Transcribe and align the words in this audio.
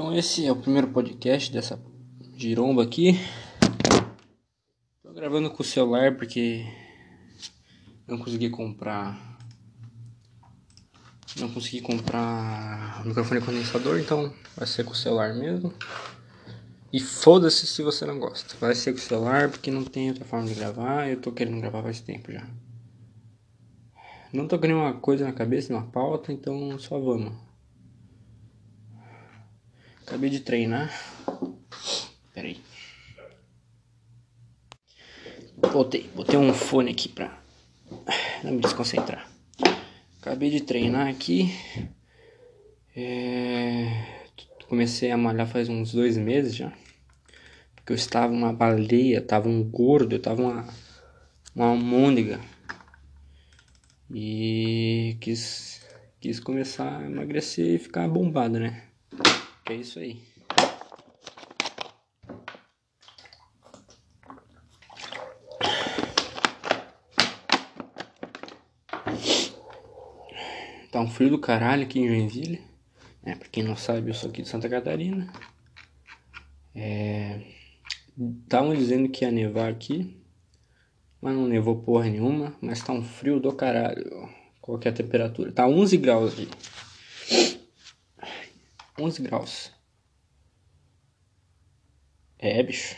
Então 0.00 0.16
esse 0.16 0.46
é 0.46 0.50
o 0.50 0.56
primeiro 0.56 0.88
podcast 0.88 1.52
dessa 1.52 1.78
giromba 2.34 2.82
aqui. 2.82 3.20
Tô 5.02 5.12
gravando 5.12 5.50
com 5.50 5.62
o 5.62 5.66
celular 5.66 6.16
porque 6.16 6.64
não 8.08 8.16
consegui 8.16 8.48
comprar 8.48 9.38
não 11.38 11.50
consegui 11.50 11.82
comprar 11.82 13.04
microfone 13.04 13.42
condensador, 13.42 14.00
então 14.00 14.32
vai 14.56 14.66
ser 14.66 14.84
com 14.84 14.92
o 14.92 14.96
celular 14.96 15.34
mesmo. 15.34 15.70
E 16.90 16.98
foda-se 16.98 17.66
se 17.66 17.82
você 17.82 18.06
não 18.06 18.18
gosta. 18.18 18.56
Vai 18.58 18.74
ser 18.74 18.92
com 18.92 18.98
o 18.98 19.02
celular 19.02 19.50
porque 19.50 19.70
não 19.70 19.84
tem 19.84 20.08
outra 20.08 20.24
forma 20.24 20.46
de 20.46 20.54
gravar. 20.54 21.10
Eu 21.10 21.20
tô 21.20 21.30
querendo 21.30 21.60
gravar 21.60 21.82
faz 21.82 22.00
tempo 22.00 22.32
já. 22.32 22.48
Não 24.32 24.48
tô 24.48 24.58
com 24.58 24.66
nenhuma 24.66 24.94
coisa 24.94 25.26
na 25.26 25.32
cabeça, 25.34 25.74
uma 25.74 25.84
pauta, 25.84 26.32
então 26.32 26.78
só 26.78 26.98
vamos. 26.98 27.49
Acabei 30.10 30.28
de 30.28 30.40
treinar. 30.40 30.90
Pera 32.34 32.48
aí. 32.48 32.60
Botei, 35.72 36.10
um 36.36 36.52
fone 36.52 36.90
aqui 36.90 37.08
pra 37.08 37.40
não 38.42 38.54
me 38.54 38.60
desconcentrar. 38.60 39.30
Acabei 40.20 40.50
de 40.50 40.62
treinar 40.62 41.06
aqui. 41.06 41.54
É... 42.96 44.26
Comecei 44.68 45.12
a 45.12 45.16
malhar 45.16 45.46
faz 45.46 45.68
uns 45.68 45.92
dois 45.92 46.18
meses 46.18 46.56
já. 46.56 46.72
Porque 47.76 47.92
eu 47.92 47.96
estava 47.96 48.32
uma 48.32 48.52
baleia, 48.52 49.22
tava 49.22 49.48
um 49.48 49.62
gordo, 49.62 50.16
eu 50.16 50.20
tava 50.20 50.42
uma, 50.42 50.68
uma 51.54 51.66
almôndega. 51.66 52.40
E 54.12 55.16
quis, 55.20 55.86
quis 56.20 56.40
começar 56.40 56.98
a 56.98 57.06
emagrecer 57.06 57.76
e 57.76 57.78
ficar 57.78 58.08
bombado, 58.08 58.58
né? 58.58 58.89
É 59.70 59.74
isso 59.76 60.00
aí. 60.00 60.20
Tá 70.90 70.98
um 70.98 71.08
frio 71.08 71.30
do 71.30 71.38
caralho 71.38 71.84
aqui 71.84 72.00
em 72.00 72.08
Joinville. 72.08 72.60
É, 73.22 73.36
pra 73.36 73.48
quem 73.48 73.62
não 73.62 73.76
sabe, 73.76 74.10
eu 74.10 74.14
sou 74.14 74.30
aqui 74.30 74.42
de 74.42 74.48
Santa 74.48 74.68
Catarina. 74.68 75.32
É... 76.74 77.40
Estavam 78.42 78.74
dizendo 78.74 79.08
que 79.08 79.24
ia 79.24 79.30
nevar 79.30 79.70
aqui. 79.70 80.20
Mas 81.22 81.36
não 81.36 81.46
nevou 81.46 81.80
porra 81.80 82.06
nenhuma. 82.06 82.56
Mas 82.60 82.82
tá 82.82 82.92
um 82.92 83.04
frio 83.04 83.38
do 83.38 83.52
caralho. 83.52 84.28
Qual 84.60 84.80
que 84.80 84.88
é 84.88 84.90
a 84.90 84.94
temperatura? 84.94 85.52
Tá 85.52 85.64
11 85.64 85.96
graus 85.96 86.32
aqui. 86.32 86.48
11 89.00 89.22
graus. 89.22 89.72
É, 92.38 92.62
bicho. 92.62 92.96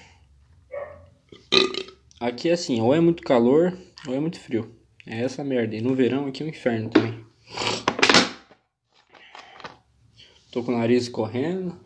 Aqui 2.19 2.49
é 2.49 2.53
assim, 2.53 2.81
ou 2.81 2.95
é 2.95 3.01
muito 3.01 3.23
calor, 3.23 3.77
ou 4.07 4.15
é 4.15 4.21
muito 4.21 4.39
frio. 4.39 4.77
É 5.07 5.21
essa 5.21 5.43
merda. 5.43 5.75
E 5.77 5.81
no 5.81 5.95
verão 5.95 6.27
aqui 6.27 6.43
é 6.43 6.47
um 6.47 6.49
inferno 6.49 6.91
também. 6.91 7.25
Tô 10.51 10.63
com 10.63 10.73
o 10.73 10.79
nariz 10.79 11.09
correndo. 11.09 11.79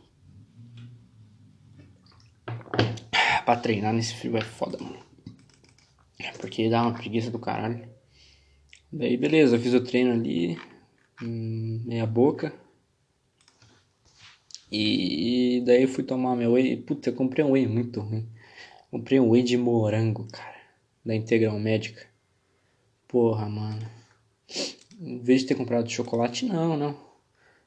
Pra 3.45 3.57
treinar 3.57 3.93
nesse 3.93 4.15
frio 4.15 4.37
é 4.37 4.41
foda, 4.41 4.77
mano. 4.79 4.99
Porque 6.41 6.69
dá 6.69 6.83
uma 6.83 6.95
preguiça 6.95 7.31
do 7.31 7.39
caralho. 7.39 7.89
Daí 8.93 9.17
beleza, 9.17 9.59
fiz 9.59 9.73
o 9.73 9.85
treino 9.85 10.13
ali. 10.13 10.59
Hum, 11.23 11.83
meia 11.87 12.07
boca. 12.07 12.53
E 14.71 15.63
daí 15.65 15.87
fui 15.87 16.03
tomar 16.03 16.35
meu 16.37 16.53
whey. 16.53 16.77
Puta, 16.77 17.11
eu 17.11 17.15
comprei 17.15 17.45
um 17.45 17.53
whey 17.53 17.67
muito 17.67 18.01
ruim. 18.01 18.27
Comprei 18.91 19.21
um 19.21 19.31
whey 19.31 19.43
de 19.43 19.57
morango, 19.57 20.27
cara. 20.31 20.57
Da 21.05 21.15
Integral 21.15 21.59
Médica. 21.59 22.07
Porra, 23.07 23.49
mano. 23.49 23.89
Em 25.01 25.19
vez 25.19 25.43
de 25.43 25.49
ter 25.49 25.55
comprado 25.55 25.89
chocolate, 25.89 26.47
não, 26.47 26.77
não. 26.77 26.97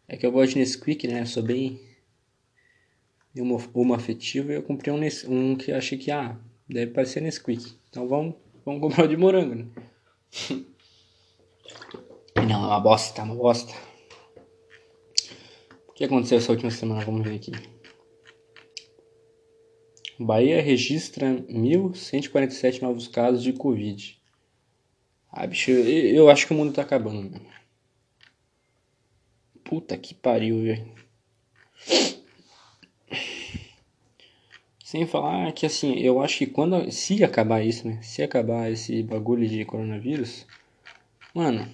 É 0.07 0.17
que 0.17 0.25
eu 0.25 0.31
gosto 0.31 0.53
de 0.53 0.59
Nesquik, 0.59 1.07
né? 1.07 1.21
Eu 1.21 1.25
sou 1.25 1.43
bem 1.43 1.79
uma, 3.35 3.57
uma 3.73 3.95
afetivo 3.95 4.51
e 4.51 4.55
eu 4.55 4.63
comprei 4.63 4.93
um, 4.93 4.99
um 5.29 5.55
que 5.55 5.71
eu 5.71 5.77
achei 5.77 5.97
que, 5.97 6.11
ah, 6.11 6.35
deve 6.67 6.91
parecer 6.91 7.21
Nesquik. 7.21 7.77
Então 7.89 8.07
vamos, 8.07 8.35
vamos 8.65 8.81
comprar 8.81 9.05
o 9.05 9.07
de 9.07 9.15
morango, 9.15 9.55
né? 9.55 9.65
Não, 12.35 12.63
é 12.63 12.67
uma 12.67 12.79
bosta, 12.79 13.13
tá 13.15 13.23
uma 13.23 13.35
bosta 13.35 13.88
que 15.99 16.05
aconteceu 16.05 16.37
essa 16.37 16.53
última 16.53 16.71
semana? 16.71 17.03
Vamos 17.03 17.27
ver 17.27 17.35
aqui. 17.35 17.51
Bahia 20.17 20.61
registra 20.61 21.27
1.147 21.27 22.81
novos 22.81 23.09
casos 23.09 23.43
de 23.43 23.51
Covid. 23.51 24.17
Ah, 25.29 25.45
bicho, 25.45 25.71
eu, 25.71 26.15
eu 26.15 26.29
acho 26.29 26.47
que 26.47 26.53
o 26.53 26.55
mundo 26.55 26.71
tá 26.71 26.83
acabando, 26.83 27.29
mano. 27.29 27.45
Puta 29.61 29.97
que 29.97 30.13
pariu, 30.13 30.63
velho. 30.63 30.89
Sem 34.81 35.05
falar 35.05 35.51
que, 35.51 35.65
assim, 35.65 35.99
eu 35.99 36.21
acho 36.21 36.37
que 36.37 36.47
quando... 36.47 36.89
Se 36.93 37.21
acabar 37.25 37.61
isso, 37.61 37.85
né? 37.85 38.01
Se 38.01 38.23
acabar 38.23 38.71
esse 38.71 39.03
bagulho 39.03 39.45
de 39.45 39.65
coronavírus... 39.65 40.47
Mano, 41.33 41.69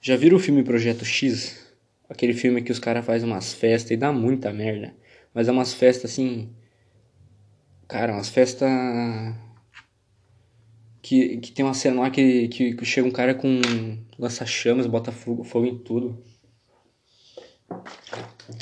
já 0.00 0.16
viram 0.16 0.36
o 0.36 0.40
filme 0.40 0.62
Projeto 0.62 1.04
X? 1.04 1.69
Aquele 2.10 2.34
filme 2.34 2.60
que 2.60 2.72
os 2.72 2.80
caras 2.80 3.06
fazem 3.06 3.28
umas 3.28 3.54
festas 3.54 3.92
e 3.92 3.96
dá 3.96 4.12
muita 4.12 4.52
merda. 4.52 4.92
Mas 5.32 5.46
é 5.46 5.52
umas 5.52 5.72
festas 5.72 6.10
assim. 6.10 6.50
Cara, 7.86 8.12
umas 8.12 8.28
festas. 8.28 8.68
Que, 11.00 11.38
que 11.38 11.52
tem 11.52 11.64
uma 11.64 11.72
cena 11.72 12.00
lá 12.00 12.10
que, 12.10 12.48
que, 12.48 12.74
que 12.74 12.84
chega 12.84 13.06
um 13.06 13.12
cara 13.12 13.32
com 13.34 13.60
lança-chamas, 14.18 14.88
bota 14.88 15.12
fogo, 15.12 15.44
fogo 15.44 15.66
em 15.66 15.78
tudo. 15.78 16.22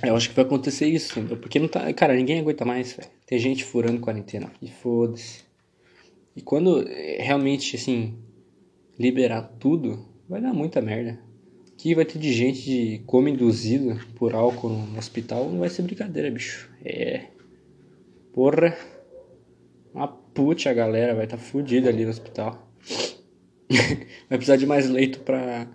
Eu 0.04 0.14
acho 0.14 0.28
que 0.28 0.36
vai 0.36 0.44
acontecer 0.44 0.86
isso, 0.86 1.18
entendeu? 1.18 1.38
Porque 1.38 1.58
não 1.58 1.68
tá. 1.68 1.90
Cara, 1.94 2.14
ninguém 2.14 2.40
aguenta 2.40 2.66
mais, 2.66 2.92
velho. 2.92 3.08
Tem 3.26 3.38
gente 3.38 3.64
furando 3.64 3.98
quarentena. 4.00 4.52
E 4.60 4.70
foda-se. 4.70 5.42
E 6.36 6.42
quando 6.42 6.84
realmente, 7.18 7.76
assim, 7.76 8.18
liberar 8.98 9.42
tudo, 9.58 10.06
vai 10.28 10.40
dar 10.40 10.52
muita 10.52 10.82
merda 10.82 11.27
que 11.78 11.94
vai 11.94 12.04
ter 12.04 12.18
de 12.18 12.32
gente 12.32 12.60
de 12.60 12.98
coma 13.06 13.30
induzida 13.30 13.96
por 14.16 14.34
álcool 14.34 14.68
no 14.68 14.98
hospital 14.98 15.48
não 15.48 15.60
vai 15.60 15.68
ser 15.68 15.82
brincadeira, 15.82 16.28
bicho. 16.28 16.68
É. 16.84 17.28
Porra. 18.34 18.76
Uma 19.94 20.08
puta 20.08 20.68
a 20.68 20.74
galera 20.74 21.14
vai 21.14 21.24
estar 21.24 21.36
tá 21.36 21.42
fudida 21.42 21.88
ali 21.88 22.04
no 22.04 22.10
hospital. 22.10 22.68
vai 24.28 24.38
precisar 24.38 24.56
de 24.56 24.66
mais 24.66 24.90
leito 24.90 25.20
pra, 25.20 25.68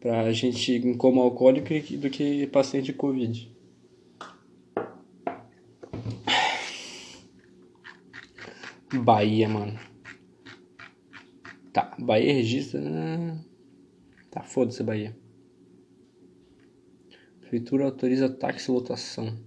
pra 0.00 0.32
gente 0.32 0.72
em 0.72 0.94
coma 0.94 1.20
alcoólico 1.20 1.68
do 1.98 2.08
que 2.08 2.46
paciente 2.46 2.86
de 2.86 2.92
Covid. 2.92 3.50
Bahia, 8.94 9.48
mano. 9.48 9.78
Tá, 11.72 11.96
Bahia 11.98 12.32
registra. 12.34 12.80
Tá, 14.32 14.42
foda-se, 14.42 14.82
Bahia. 14.82 15.14
Prefeitura 17.40 17.84
autoriza 17.84 18.30
táxi 18.30 18.70
lotação. 18.70 19.38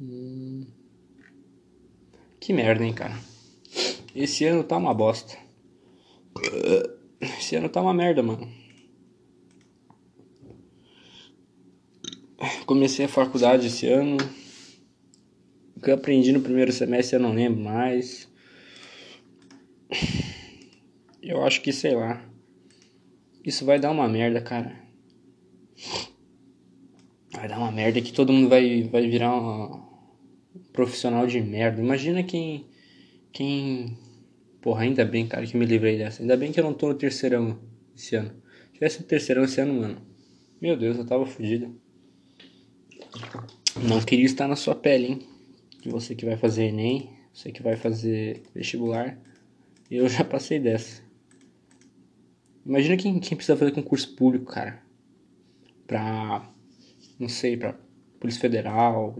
Hum. 0.00 0.66
Que 2.40 2.54
merda, 2.54 2.86
hein, 2.86 2.94
cara. 2.94 3.18
Esse 4.14 4.46
ano 4.46 4.64
tá 4.64 4.78
uma 4.78 4.94
bosta. 4.94 5.36
Esse 7.20 7.56
ano 7.56 7.68
tá 7.68 7.82
uma 7.82 7.92
merda, 7.92 8.22
mano. 8.22 8.50
Comecei 12.64 13.04
a 13.04 13.08
faculdade 13.08 13.66
esse 13.66 13.86
ano. 13.86 14.16
O 15.76 15.80
que 15.80 15.90
eu 15.90 15.94
aprendi 15.94 16.32
no 16.32 16.40
primeiro 16.40 16.72
semestre 16.72 17.16
eu 17.16 17.20
não 17.20 17.34
lembro 17.34 17.60
mais. 17.60 18.26
Eu 21.28 21.44
acho 21.44 21.60
que, 21.60 21.74
sei 21.74 21.94
lá. 21.94 22.26
Isso 23.44 23.66
vai 23.66 23.78
dar 23.78 23.90
uma 23.90 24.08
merda, 24.08 24.40
cara. 24.40 24.74
Vai 27.30 27.46
dar 27.46 27.58
uma 27.58 27.70
merda 27.70 28.00
que 28.00 28.14
todo 28.14 28.32
mundo 28.32 28.48
vai, 28.48 28.84
vai 28.84 29.06
virar 29.06 29.36
um 29.36 29.86
profissional 30.72 31.26
de 31.26 31.38
merda. 31.42 31.82
Imagina 31.82 32.22
quem. 32.22 32.66
Quem. 33.30 33.98
Porra, 34.62 34.84
ainda 34.84 35.04
bem, 35.04 35.28
cara, 35.28 35.46
que 35.46 35.54
me 35.54 35.66
livrei 35.66 35.98
dessa. 35.98 36.22
Ainda 36.22 36.34
bem 36.34 36.50
que 36.50 36.58
eu 36.58 36.64
não 36.64 36.72
tô 36.72 36.88
no 36.88 36.94
terceirão 36.94 37.60
esse 37.94 38.16
ano. 38.16 38.30
Se 38.68 38.72
tivesse 38.72 39.00
no 39.00 39.06
terceirão 39.06 39.44
esse 39.44 39.60
ano, 39.60 39.74
mano. 39.74 40.00
Meu 40.58 40.78
Deus, 40.78 40.96
eu 40.96 41.04
tava 41.04 41.26
fudido. 41.26 41.78
Não 43.82 44.00
queria 44.00 44.24
estar 44.24 44.48
na 44.48 44.56
sua 44.56 44.74
pele, 44.74 45.06
hein? 45.06 45.28
Você 45.84 46.14
que 46.14 46.24
vai 46.24 46.38
fazer 46.38 46.68
Enem, 46.68 47.10
você 47.34 47.52
que 47.52 47.62
vai 47.62 47.76
fazer 47.76 48.42
vestibular. 48.54 49.20
Eu 49.90 50.08
já 50.08 50.24
passei 50.24 50.58
dessa. 50.58 51.07
Imagina 52.68 52.98
quem, 52.98 53.18
quem 53.18 53.34
precisa 53.34 53.56
fazer 53.56 53.72
concurso 53.72 54.14
público, 54.14 54.52
cara. 54.52 54.82
pra, 55.86 56.46
não 57.18 57.26
sei, 57.26 57.56
pra 57.56 57.74
Polícia 58.20 58.42
Federal, 58.42 59.16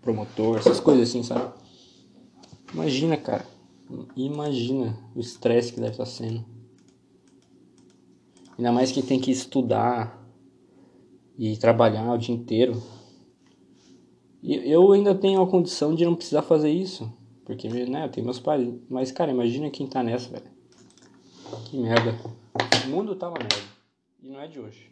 promotor, 0.00 0.58
essas 0.58 0.78
coisas 0.78 1.08
assim, 1.08 1.24
sabe? 1.24 1.52
Imagina, 2.72 3.16
cara. 3.16 3.44
Imagina 4.14 4.96
o 5.16 5.20
estresse 5.20 5.72
que 5.72 5.80
deve 5.80 5.92
estar 5.92 6.06
sendo. 6.06 6.44
Ainda 8.56 8.70
mais 8.70 8.92
que 8.92 9.02
tem 9.02 9.18
que 9.18 9.32
estudar 9.32 10.24
e 11.36 11.56
trabalhar 11.56 12.12
o 12.12 12.18
dia 12.18 12.34
inteiro. 12.34 12.80
E 14.40 14.54
eu 14.70 14.92
ainda 14.92 15.12
tenho 15.12 15.42
a 15.42 15.46
condição 15.46 15.92
de 15.92 16.04
não 16.04 16.14
precisar 16.14 16.42
fazer 16.42 16.70
isso. 16.70 17.12
Porque, 17.44 17.68
né, 17.68 18.04
eu 18.04 18.10
tenho 18.10 18.24
meus 18.24 18.38
pais. 18.38 18.72
Mas, 18.88 19.10
cara, 19.10 19.32
imagina 19.32 19.70
quem 19.70 19.88
tá 19.88 20.04
nessa, 20.04 20.30
velho. 20.30 20.50
Que 21.64 21.76
merda. 21.78 22.16
O 22.86 22.88
mundo 22.88 23.14
tá 23.16 23.28
uma 23.28 23.38
merda. 23.38 23.56
E 24.22 24.28
não 24.28 24.40
é 24.40 24.46
de 24.46 24.60
hoje. 24.60 24.90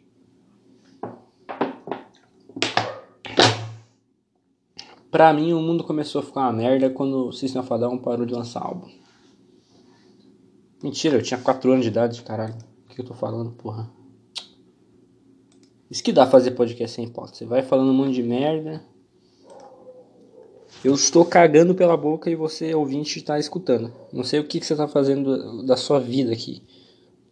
Pra 5.09 5.31
mim, 5.31 5.53
o 5.53 5.61
mundo 5.61 5.83
começou 5.83 6.19
a 6.19 6.23
ficar 6.23 6.41
uma 6.41 6.53
merda 6.53 6.89
quando 6.89 7.27
o 7.27 7.31
System 7.31 7.61
Down 7.63 7.97
parou 7.99 8.25
de 8.25 8.33
lançar 8.33 8.61
álbum. 8.61 8.89
Mentira, 10.83 11.17
eu 11.17 11.23
tinha 11.23 11.39
4 11.39 11.71
anos 11.71 11.85
de 11.85 11.89
idade, 11.89 12.21
caralho. 12.21 12.55
O 12.85 12.93
que 12.93 12.99
eu 12.99 13.05
tô 13.05 13.13
falando, 13.13 13.51
porra? 13.51 13.89
Isso 15.89 16.03
que 16.03 16.11
dá 16.11 16.27
fazer 16.27 16.51
podcast 16.51 16.95
sem 16.95 17.07
pauta. 17.07 17.33
Você 17.33 17.45
vai 17.45 17.61
falando 17.61 17.91
um 17.91 17.93
monte 17.93 18.13
de 18.13 18.23
merda. 18.23 18.83
Eu 20.83 20.93
estou 20.93 21.25
cagando 21.25 21.73
pela 21.73 21.95
boca 21.95 22.29
e 22.29 22.35
você, 22.35 22.75
ouvinte, 22.75 23.17
está 23.17 23.39
escutando. 23.39 23.93
Não 24.11 24.23
sei 24.23 24.39
o 24.39 24.43
que, 24.47 24.59
que 24.59 24.65
você 24.65 24.73
está 24.73 24.87
fazendo 24.87 25.63
da 25.63 25.77
sua 25.77 25.99
vida 25.99 26.33
aqui. 26.33 26.61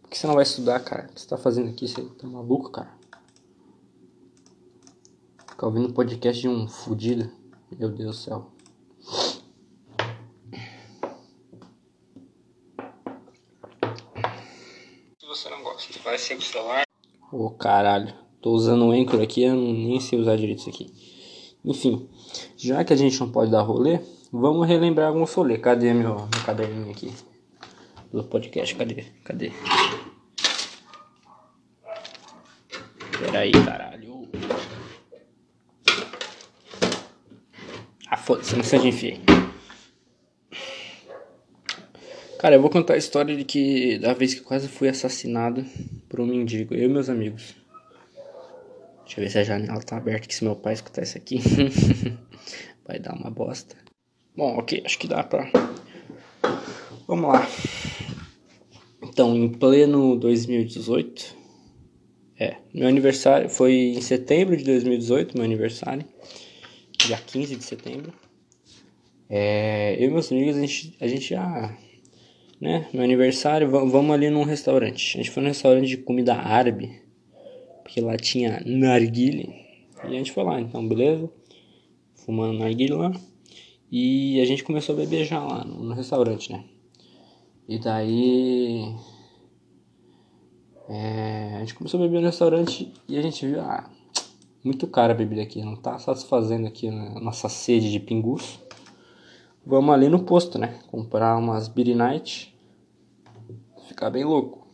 Por 0.04 0.10
que 0.10 0.18
você 0.18 0.26
não 0.26 0.34
vai 0.34 0.42
estudar, 0.42 0.80
cara? 0.80 1.04
O 1.04 1.14
que 1.14 1.20
você 1.20 1.24
está 1.24 1.38
fazendo 1.38 1.70
aqui? 1.70 1.88
Você 1.88 2.02
tá 2.02 2.26
maluco, 2.26 2.70
cara? 2.70 2.92
Ficar 5.48 5.66
ouvindo 5.66 5.92
podcast 5.94 6.40
de 6.40 6.48
um 6.48 6.68
fudido. 6.68 7.30
Meu 7.78 7.88
Deus 7.88 8.16
do 8.16 8.22
céu. 8.22 8.50
Se 15.18 15.26
você 15.26 15.48
não 15.48 15.62
gosta, 15.62 15.98
vai 16.04 16.18
ser 16.18 16.36
o 16.36 16.42
celular. 16.42 16.84
Ô 17.32 17.46
oh, 17.46 17.50
caralho, 17.50 18.14
tô 18.42 18.52
usando 18.52 18.84
o 18.84 18.92
Anchor 18.92 19.22
aqui, 19.22 19.42
eu 19.42 19.56
nem 19.56 19.98
sei 20.00 20.20
usar 20.20 20.36
direito 20.36 20.58
isso 20.58 20.68
aqui. 20.68 20.92
Enfim, 21.64 22.08
já 22.56 22.84
que 22.84 22.92
a 22.92 22.96
gente 22.96 23.18
não 23.18 23.32
pode 23.32 23.50
dar 23.50 23.62
rolê, 23.62 24.00
vamos 24.30 24.68
relembrar 24.68 25.08
alguns 25.08 25.32
rolê. 25.32 25.56
Cadê 25.56 25.94
meu, 25.94 26.14
meu 26.14 26.44
caderninho 26.44 26.90
aqui? 26.90 27.10
Do 28.14 28.22
podcast, 28.22 28.76
cadê? 28.76 29.04
Cadê? 29.24 29.50
Peraí, 33.18 33.50
caralho. 33.50 34.28
Foda-se, 38.18 38.54
não 38.54 38.62
sei 38.62 38.78
onde 38.78 38.88
enfiei. 38.88 39.20
Cara, 42.38 42.54
eu 42.54 42.60
vou 42.60 42.70
contar 42.70 42.94
a 42.94 42.98
história 42.98 43.36
de 43.36 43.42
que 43.42 43.98
da 43.98 44.14
vez 44.14 44.32
que 44.32 44.42
quase 44.42 44.68
fui 44.68 44.88
assassinado 44.88 45.66
por 46.08 46.20
um 46.20 46.26
mendigo, 46.26 46.72
eu 46.72 46.84
e 46.84 46.88
meus 46.88 47.10
amigos. 47.10 47.56
Deixa 49.04 49.18
eu 49.18 49.24
ver 49.24 49.30
se 49.30 49.38
a 49.40 49.42
janela 49.42 49.82
tá 49.82 49.96
aberta 49.96 50.26
aqui 50.26 50.34
se 50.36 50.44
meu 50.44 50.54
pai 50.54 50.74
escutar 50.74 51.02
isso 51.02 51.18
aqui. 51.18 51.40
Vai 52.86 53.00
dar 53.00 53.14
uma 53.14 53.28
bosta. 53.28 53.76
Bom, 54.36 54.56
ok, 54.56 54.84
acho 54.86 55.00
que 55.00 55.08
dá 55.08 55.24
pra. 55.24 55.50
Vamos 57.08 57.32
lá. 57.32 57.46
Então, 59.14 59.36
em 59.36 59.48
pleno 59.48 60.16
2018. 60.16 61.36
É, 62.36 62.56
meu 62.74 62.88
aniversário 62.88 63.48
foi 63.48 63.72
em 63.72 64.00
setembro 64.00 64.56
de 64.56 64.64
2018, 64.64 65.36
meu 65.36 65.44
aniversário 65.44 66.04
dia 66.98 67.16
15 67.16 67.54
de 67.54 67.62
setembro. 67.62 68.12
É, 69.30 69.94
eu 70.00 70.08
e 70.08 70.10
meus 70.10 70.32
amigos, 70.32 70.56
a 70.56 70.60
gente, 70.60 70.96
a 71.00 71.06
gente 71.06 71.30
já, 71.30 71.78
né, 72.60 72.88
meu 72.92 73.04
aniversário, 73.04 73.70
vamos 73.70 74.10
ali 74.10 74.30
num 74.30 74.42
restaurante. 74.42 75.16
A 75.16 75.22
gente 75.22 75.30
foi 75.30 75.44
num 75.44 75.48
restaurante 75.48 75.86
de 75.86 75.98
comida 75.98 76.34
árabe, 76.34 77.00
porque 77.84 78.00
lá 78.00 78.16
tinha 78.16 78.64
narguile. 78.66 79.54
E 80.02 80.08
a 80.08 80.10
gente 80.10 80.32
foi 80.32 80.42
lá, 80.42 80.60
então, 80.60 80.88
beleza? 80.88 81.30
Fumando 82.16 82.58
narguile 82.58 82.94
lá. 82.94 83.12
E 83.92 84.40
a 84.40 84.44
gente 84.44 84.64
começou 84.64 84.96
a 84.96 84.98
beber 84.98 85.24
já 85.24 85.38
lá 85.38 85.64
no, 85.64 85.84
no 85.84 85.94
restaurante, 85.94 86.50
né? 86.50 86.64
E 87.68 87.78
daí. 87.78 88.94
É, 90.88 91.56
a 91.56 91.60
gente 91.60 91.74
começou 91.74 91.98
a 91.98 92.02
beber 92.02 92.20
no 92.20 92.26
restaurante 92.26 92.92
e 93.08 93.16
a 93.16 93.22
gente 93.22 93.46
viu, 93.46 93.60
ah, 93.60 93.88
muito 94.62 94.86
cara 94.86 95.14
a 95.14 95.16
bebida 95.16 95.40
aqui, 95.40 95.62
não 95.62 95.76
tá 95.76 95.98
satisfazendo 95.98 96.66
aqui 96.66 96.88
a 96.88 97.20
nossa 97.20 97.48
sede 97.48 97.90
de 97.90 97.98
pingus. 97.98 98.60
Vamos 99.66 99.94
ali 99.94 100.10
no 100.10 100.24
posto, 100.24 100.58
né? 100.58 100.78
Comprar 100.90 101.38
umas 101.38 101.68
Beer 101.68 101.96
Night. 101.96 102.54
Ficar 103.88 104.10
bem 104.10 104.24
louco. 104.24 104.66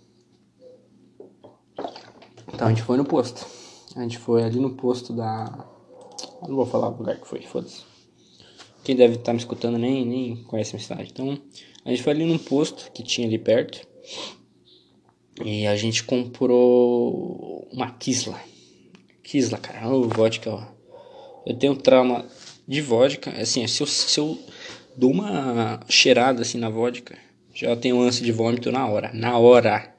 Então 2.53 2.67
a 2.67 2.71
gente 2.71 2.83
foi 2.83 2.97
no 2.97 3.05
posto. 3.05 3.47
A 3.95 4.03
gente 4.03 4.19
foi 4.19 4.43
ali 4.43 4.59
no 4.59 4.71
posto 4.71 5.13
da. 5.13 5.65
Não 6.43 6.57
vou 6.57 6.67
falar 6.67 6.89
o 6.89 6.97
lugar 6.97 7.21
que 7.21 7.27
foi, 7.27 7.43
foda-se. 7.43 7.85
Quem 8.83 8.97
deve 8.97 9.15
estar 9.15 9.33
me 9.33 9.39
escutando 9.39 9.79
nem, 9.79 10.05
nem 10.05 10.43
conhece 10.45 10.75
a 10.75 10.77
minha 10.77 10.83
cidade. 10.83 11.11
Então 11.13 11.39
a 11.85 11.91
gente 11.91 12.03
foi 12.03 12.13
ali 12.13 12.25
num 12.25 12.39
posto 12.39 12.91
que 12.93 13.03
tinha 13.03 13.27
ali 13.27 13.39
perto. 13.39 13.87
E 15.45 15.67
a 15.67 15.75
gente 15.77 16.05
comprou 16.05 17.67
uma 17.73 17.91
Kisla. 17.93 18.39
Kisla, 19.23 19.59
cara. 19.59 19.89
o 19.89 20.09
vodka, 20.09 20.51
ó. 20.51 20.67
Eu 21.47 21.55
tenho 21.55 21.75
trauma 21.75 22.27
de 22.69 22.83
vodka. 22.83 23.31
Assim, 23.31 23.67
se 23.67 23.83
eu, 23.83 23.87
se 23.87 24.21
eu 24.21 24.39
dou 24.97 25.11
uma 25.11 25.81
cheirada 25.89 26.43
assim 26.43 26.59
na 26.59 26.69
vodka, 26.69 27.17
já 27.55 27.75
tenho 27.75 28.01
ânsia 28.01 28.25
de 28.25 28.33
vômito 28.33 28.71
na 28.71 28.87
hora. 28.87 29.11
Na 29.15 29.39
hora. 29.39 29.95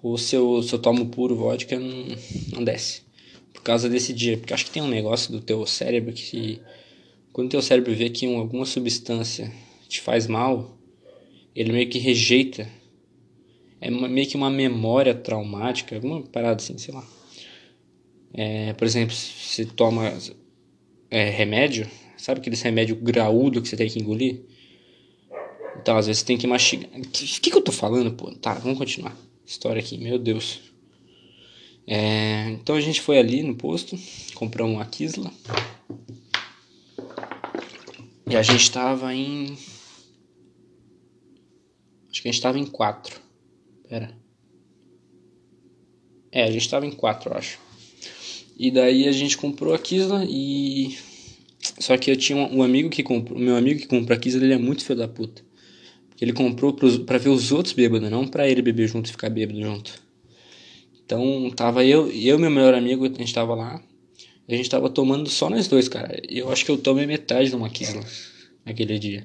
Ou 0.00 0.16
se 0.16 0.36
eu, 0.36 0.62
se 0.62 0.72
eu 0.72 0.78
tomo 0.78 1.06
puro 1.06 1.34
vodka, 1.34 1.78
não, 1.78 2.04
não 2.52 2.64
desce. 2.64 3.02
Por 3.52 3.62
causa 3.62 3.88
desse 3.88 4.12
dia. 4.12 4.38
Porque 4.38 4.54
acho 4.54 4.66
que 4.66 4.70
tem 4.70 4.82
um 4.82 4.88
negócio 4.88 5.32
do 5.32 5.40
teu 5.40 5.66
cérebro 5.66 6.12
que. 6.12 6.60
Quando 7.32 7.50
teu 7.50 7.62
cérebro 7.62 7.92
vê 7.94 8.08
que 8.08 8.32
alguma 8.32 8.64
substância 8.64 9.52
te 9.88 10.00
faz 10.00 10.26
mal, 10.26 10.78
ele 11.54 11.72
meio 11.72 11.88
que 11.88 11.98
rejeita. 11.98 12.68
É 13.80 13.90
meio 13.90 14.28
que 14.28 14.36
uma 14.36 14.50
memória 14.50 15.14
traumática, 15.14 15.94
alguma 15.94 16.22
parada 16.22 16.62
assim, 16.62 16.76
sei 16.76 16.92
lá. 16.92 17.04
É, 18.34 18.72
por 18.74 18.84
exemplo, 18.84 19.14
se 19.14 19.64
toma 19.64 20.12
é, 21.10 21.30
remédio, 21.30 21.88
sabe 22.16 22.40
aquele 22.40 22.56
remédio 22.56 22.96
graúdo 22.96 23.62
que 23.62 23.68
você 23.68 23.76
tem 23.76 23.88
que 23.88 23.98
engolir? 23.98 24.42
Então, 25.80 25.96
às 25.96 26.06
vezes 26.06 26.20
você 26.20 26.26
tem 26.26 26.36
que 26.36 26.46
mastigar. 26.46 26.90
O 26.94 27.00
que, 27.02 27.40
que, 27.40 27.50
que 27.50 27.56
eu 27.56 27.62
tô 27.62 27.72
falando, 27.72 28.12
pô? 28.12 28.30
Tá, 28.32 28.54
vamos 28.54 28.78
continuar. 28.78 29.16
História 29.46 29.80
aqui, 29.80 29.96
meu 29.96 30.18
Deus. 30.18 30.60
É, 31.86 32.50
então 32.50 32.76
a 32.76 32.80
gente 32.80 33.00
foi 33.00 33.18
ali 33.18 33.42
no 33.42 33.54
posto, 33.54 33.98
comprou 34.34 34.68
uma 34.68 34.84
Kisla. 34.84 35.32
E 38.28 38.36
a 38.36 38.42
gente 38.42 38.70
tava 38.70 39.14
em. 39.14 39.56
Acho 42.18 42.22
que 42.22 42.28
a 42.28 42.32
gente 42.32 42.42
tava 42.42 42.58
em 42.58 42.66
quatro. 42.66 43.20
Pera. 43.88 44.12
É, 46.32 46.42
a 46.42 46.50
gente 46.50 46.68
tava 46.68 46.84
em 46.84 46.90
quatro, 46.90 47.30
eu 47.30 47.36
acho. 47.36 47.60
E 48.58 48.72
daí 48.72 49.06
a 49.06 49.12
gente 49.12 49.36
comprou 49.38 49.72
a 49.72 49.78
Kisla 49.78 50.24
e. 50.28 50.98
Só 51.78 51.96
que 51.96 52.10
eu 52.10 52.16
tinha 52.16 52.36
um 52.36 52.60
amigo 52.60 52.90
que 52.90 53.04
comprou. 53.04 53.38
Meu 53.38 53.54
amigo 53.54 53.78
que 53.78 53.86
comprou 53.86 54.16
a 54.16 54.20
Kisla, 54.20 54.42
ele 54.42 54.52
é 54.52 54.58
muito 54.58 54.84
filho 54.84 54.98
da 54.98 55.06
puta. 55.06 55.44
Porque 56.08 56.24
ele 56.24 56.32
comprou 56.32 56.72
pros, 56.72 56.98
pra 56.98 57.18
ver 57.18 57.28
os 57.28 57.52
outros 57.52 57.72
bêbados, 57.72 58.10
não 58.10 58.26
pra 58.26 58.48
ele 58.48 58.62
beber 58.62 58.88
junto 58.88 59.06
e 59.06 59.12
ficar 59.12 59.30
bêbado 59.30 59.62
junto. 59.62 60.02
Então 61.00 61.48
tava 61.54 61.84
eu 61.84 62.10
e 62.10 62.26
eu 62.26 62.36
meu 62.36 62.50
melhor 62.50 62.74
amigo, 62.74 63.06
a 63.06 63.08
gente 63.08 63.32
tava 63.32 63.54
lá. 63.54 63.80
A 64.48 64.54
gente 64.56 64.68
tava 64.68 64.90
tomando 64.90 65.30
só 65.30 65.48
nós 65.48 65.68
dois, 65.68 65.88
cara. 65.88 66.20
Eu 66.28 66.50
acho 66.50 66.64
que 66.64 66.70
eu 66.72 66.78
tomei 66.78 67.06
metade 67.06 67.50
de 67.50 67.54
uma 67.54 67.70
Kisla 67.70 68.02
naquele 68.64 68.98
dia. 68.98 69.24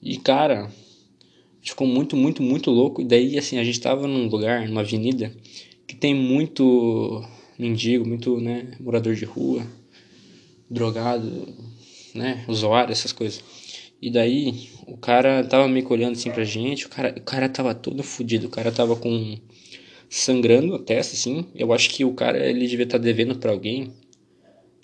E 0.00 0.16
cara, 0.18 0.70
ficou 1.62 1.86
muito, 1.86 2.16
muito, 2.16 2.42
muito 2.42 2.70
louco. 2.70 3.02
E 3.02 3.04
daí, 3.04 3.38
assim, 3.38 3.58
a 3.58 3.64
gente 3.64 3.80
tava 3.80 4.06
num 4.06 4.28
lugar, 4.28 4.68
numa 4.68 4.80
avenida, 4.80 5.34
que 5.86 5.94
tem 5.94 6.14
muito 6.14 7.24
mendigo, 7.58 8.06
muito, 8.06 8.40
né, 8.40 8.72
morador 8.80 9.14
de 9.14 9.24
rua, 9.24 9.66
drogado, 10.68 11.48
né, 12.14 12.44
usuário, 12.48 12.92
essas 12.92 13.12
coisas. 13.12 13.42
E 14.00 14.10
daí, 14.10 14.70
o 14.86 14.96
cara 14.96 15.44
tava 15.44 15.68
me 15.68 15.84
olhando 15.84 16.12
assim 16.12 16.30
pra 16.30 16.42
gente, 16.42 16.86
o 16.86 16.88
cara, 16.88 17.14
o 17.16 17.20
cara 17.20 17.48
tava 17.48 17.74
todo 17.74 18.02
fudido, 18.02 18.46
o 18.46 18.50
cara 18.50 18.72
tava 18.72 18.96
com 18.96 19.38
sangrando 20.08 20.74
a 20.74 20.78
testa, 20.78 21.14
assim. 21.14 21.44
Eu 21.54 21.72
acho 21.72 21.90
que 21.90 22.04
o 22.04 22.14
cara, 22.14 22.48
ele 22.48 22.66
devia 22.66 22.84
estar 22.84 22.98
tá 22.98 23.04
devendo 23.04 23.36
pra 23.36 23.52
alguém, 23.52 23.92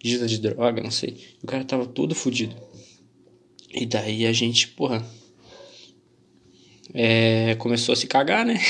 dívida 0.02 0.26
de 0.26 0.38
droga, 0.38 0.82
não 0.82 0.90
sei. 0.90 1.16
O 1.42 1.46
cara 1.46 1.64
tava 1.64 1.86
todo 1.86 2.14
fudido. 2.14 2.54
E 3.70 3.86
daí 3.86 4.26
a 4.26 4.32
gente, 4.32 4.68
porra, 4.68 5.04
é, 6.94 7.54
começou 7.56 7.92
a 7.92 7.96
se 7.96 8.06
cagar, 8.06 8.44
né? 8.44 8.60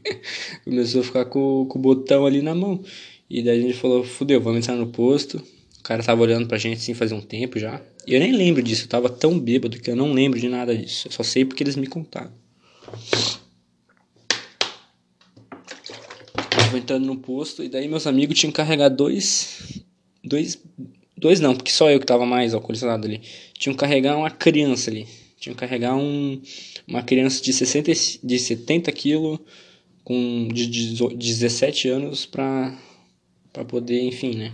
começou 0.64 1.00
a 1.00 1.04
ficar 1.04 1.24
com, 1.26 1.66
com 1.66 1.78
o 1.78 1.82
botão 1.82 2.26
ali 2.26 2.42
na 2.42 2.54
mão. 2.54 2.82
E 3.28 3.42
daí 3.42 3.58
a 3.58 3.62
gente 3.62 3.74
falou, 3.74 4.04
fudeu, 4.04 4.40
vamos 4.40 4.60
entrar 4.60 4.76
no 4.76 4.86
posto. 4.86 5.42
O 5.78 5.82
cara 5.82 6.02
tava 6.02 6.22
olhando 6.22 6.46
pra 6.46 6.58
gente 6.58 6.78
assim 6.78 6.94
faz 6.94 7.12
um 7.12 7.20
tempo 7.20 7.58
já. 7.58 7.80
E 8.06 8.14
eu 8.14 8.20
nem 8.20 8.32
lembro 8.32 8.62
disso, 8.62 8.84
eu 8.84 8.88
tava 8.88 9.08
tão 9.10 9.38
bêbado 9.38 9.78
que 9.78 9.90
eu 9.90 9.96
não 9.96 10.12
lembro 10.12 10.40
de 10.40 10.48
nada 10.48 10.76
disso. 10.76 11.08
Eu 11.08 11.12
só 11.12 11.22
sei 11.22 11.44
porque 11.44 11.62
eles 11.62 11.76
me 11.76 11.86
contaram. 11.86 12.32
Eu 16.36 16.58
tava 16.58 16.78
entrando 16.78 17.04
no 17.06 17.16
posto 17.18 17.62
e 17.62 17.68
daí 17.68 17.86
meus 17.86 18.06
amigos 18.06 18.38
tinham 18.38 18.50
que 18.50 18.56
carregar 18.56 18.88
dois. 18.88 19.82
Dois. 20.24 20.58
Dois 21.16 21.40
não, 21.40 21.54
porque 21.54 21.72
só 21.72 21.90
eu 21.90 21.98
que 21.98 22.06
tava 22.06 22.24
mais 22.24 22.54
alcoolizado 22.54 23.06
ali. 23.06 23.20
Tinham 23.54 23.74
que 23.74 23.80
carregar 23.80 24.16
uma 24.16 24.30
criança 24.30 24.90
ali. 24.90 25.06
Tinham 25.38 25.54
que 25.54 25.60
carregar 25.60 25.96
um, 25.96 26.40
uma 26.86 27.02
criança 27.02 27.42
de, 27.42 27.52
60, 27.52 27.92
de 28.22 28.38
70 28.38 28.90
quilos 28.92 29.38
com 30.02 30.48
de, 30.52 30.66
de 30.66 31.16
17 31.16 31.88
anos 31.88 32.26
pra, 32.26 32.76
pra 33.52 33.64
poder, 33.64 34.02
enfim, 34.02 34.34
né? 34.34 34.52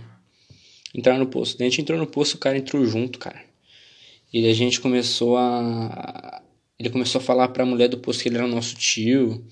Entrar 0.93 1.17
no 1.17 1.27
posto. 1.27 1.57
Daí 1.57 1.67
a 1.67 1.69
gente 1.69 1.81
entrou 1.81 1.97
no 1.97 2.05
posto, 2.05 2.35
o 2.35 2.37
cara 2.37 2.57
entrou 2.57 2.85
junto, 2.85 3.17
cara. 3.17 3.41
E 4.31 4.47
a 4.47 4.53
gente 4.53 4.81
começou 4.81 5.37
a. 5.37 6.41
Ele 6.77 6.89
começou 6.89 7.19
a 7.19 7.23
falar 7.23 7.47
pra 7.49 7.65
mulher 7.65 7.87
do 7.87 7.97
posto 7.97 8.21
que 8.21 8.29
ele 8.29 8.37
era 8.37 8.47
nosso 8.47 8.75
tio, 8.75 9.45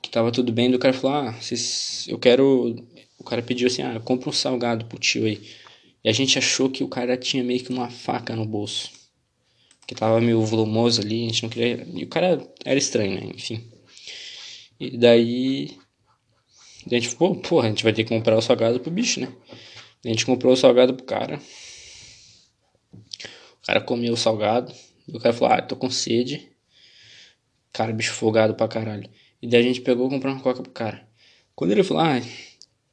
que 0.00 0.08
tava 0.08 0.30
tudo 0.30 0.52
bem. 0.52 0.70
E 0.70 0.74
o 0.76 0.78
cara 0.78 0.94
falou: 0.94 1.16
Ah, 1.16 1.34
eu 2.06 2.18
quero. 2.18 2.76
O 3.18 3.24
cara 3.24 3.42
pediu 3.42 3.66
assim: 3.66 3.82
Ah, 3.82 4.00
compra 4.00 4.30
um 4.30 4.32
salgado 4.32 4.84
pro 4.84 4.98
tio 4.98 5.26
aí. 5.26 5.40
E 6.04 6.08
a 6.08 6.12
gente 6.12 6.38
achou 6.38 6.70
que 6.70 6.84
o 6.84 6.88
cara 6.88 7.16
tinha 7.16 7.42
meio 7.42 7.64
que 7.64 7.70
uma 7.70 7.90
faca 7.90 8.36
no 8.36 8.46
bolso. 8.46 8.95
Que 9.86 9.94
tava 9.94 10.20
meio 10.20 10.44
volumoso 10.44 11.00
ali, 11.00 11.24
a 11.24 11.28
gente 11.28 11.42
não 11.44 11.50
queria. 11.50 11.86
E 11.94 12.04
o 12.04 12.08
cara 12.08 12.44
era 12.64 12.78
estranho, 12.78 13.20
né? 13.20 13.32
Enfim. 13.34 13.70
E 14.80 14.96
daí. 14.98 15.78
A 16.86 16.90
gente 16.90 17.08
falou: 17.10 17.36
Pô, 17.36 17.60
a 17.60 17.68
gente 17.68 17.84
vai 17.84 17.92
ter 17.92 18.04
que 18.04 18.08
comprar 18.08 18.36
o 18.36 18.42
salgado 18.42 18.80
pro 18.80 18.90
bicho, 18.90 19.20
né? 19.20 19.32
A 20.04 20.08
gente 20.08 20.26
comprou 20.26 20.52
o 20.52 20.56
salgado 20.56 20.94
pro 20.94 21.04
cara. 21.04 21.40
O 22.94 23.66
cara 23.66 23.80
comeu 23.80 24.12
o 24.12 24.16
salgado. 24.16 24.72
E 25.08 25.16
o 25.16 25.20
cara 25.20 25.34
falou: 25.34 25.54
Ah, 25.54 25.62
tô 25.62 25.76
com 25.76 25.90
sede. 25.90 26.50
Cara, 27.72 27.92
bicho 27.92 28.12
folgado 28.12 28.54
pra 28.54 28.68
caralho. 28.68 29.08
E 29.40 29.48
daí 29.48 29.60
a 29.60 29.64
gente 29.64 29.80
pegou 29.80 30.06
e 30.06 30.10
comprou 30.10 30.32
uma 30.32 30.42
coca 30.42 30.62
pro 30.62 30.72
cara. 30.72 31.06
Quando 31.54 31.70
ele 31.72 31.84
falou: 31.84 32.02
Ah, 32.02 32.20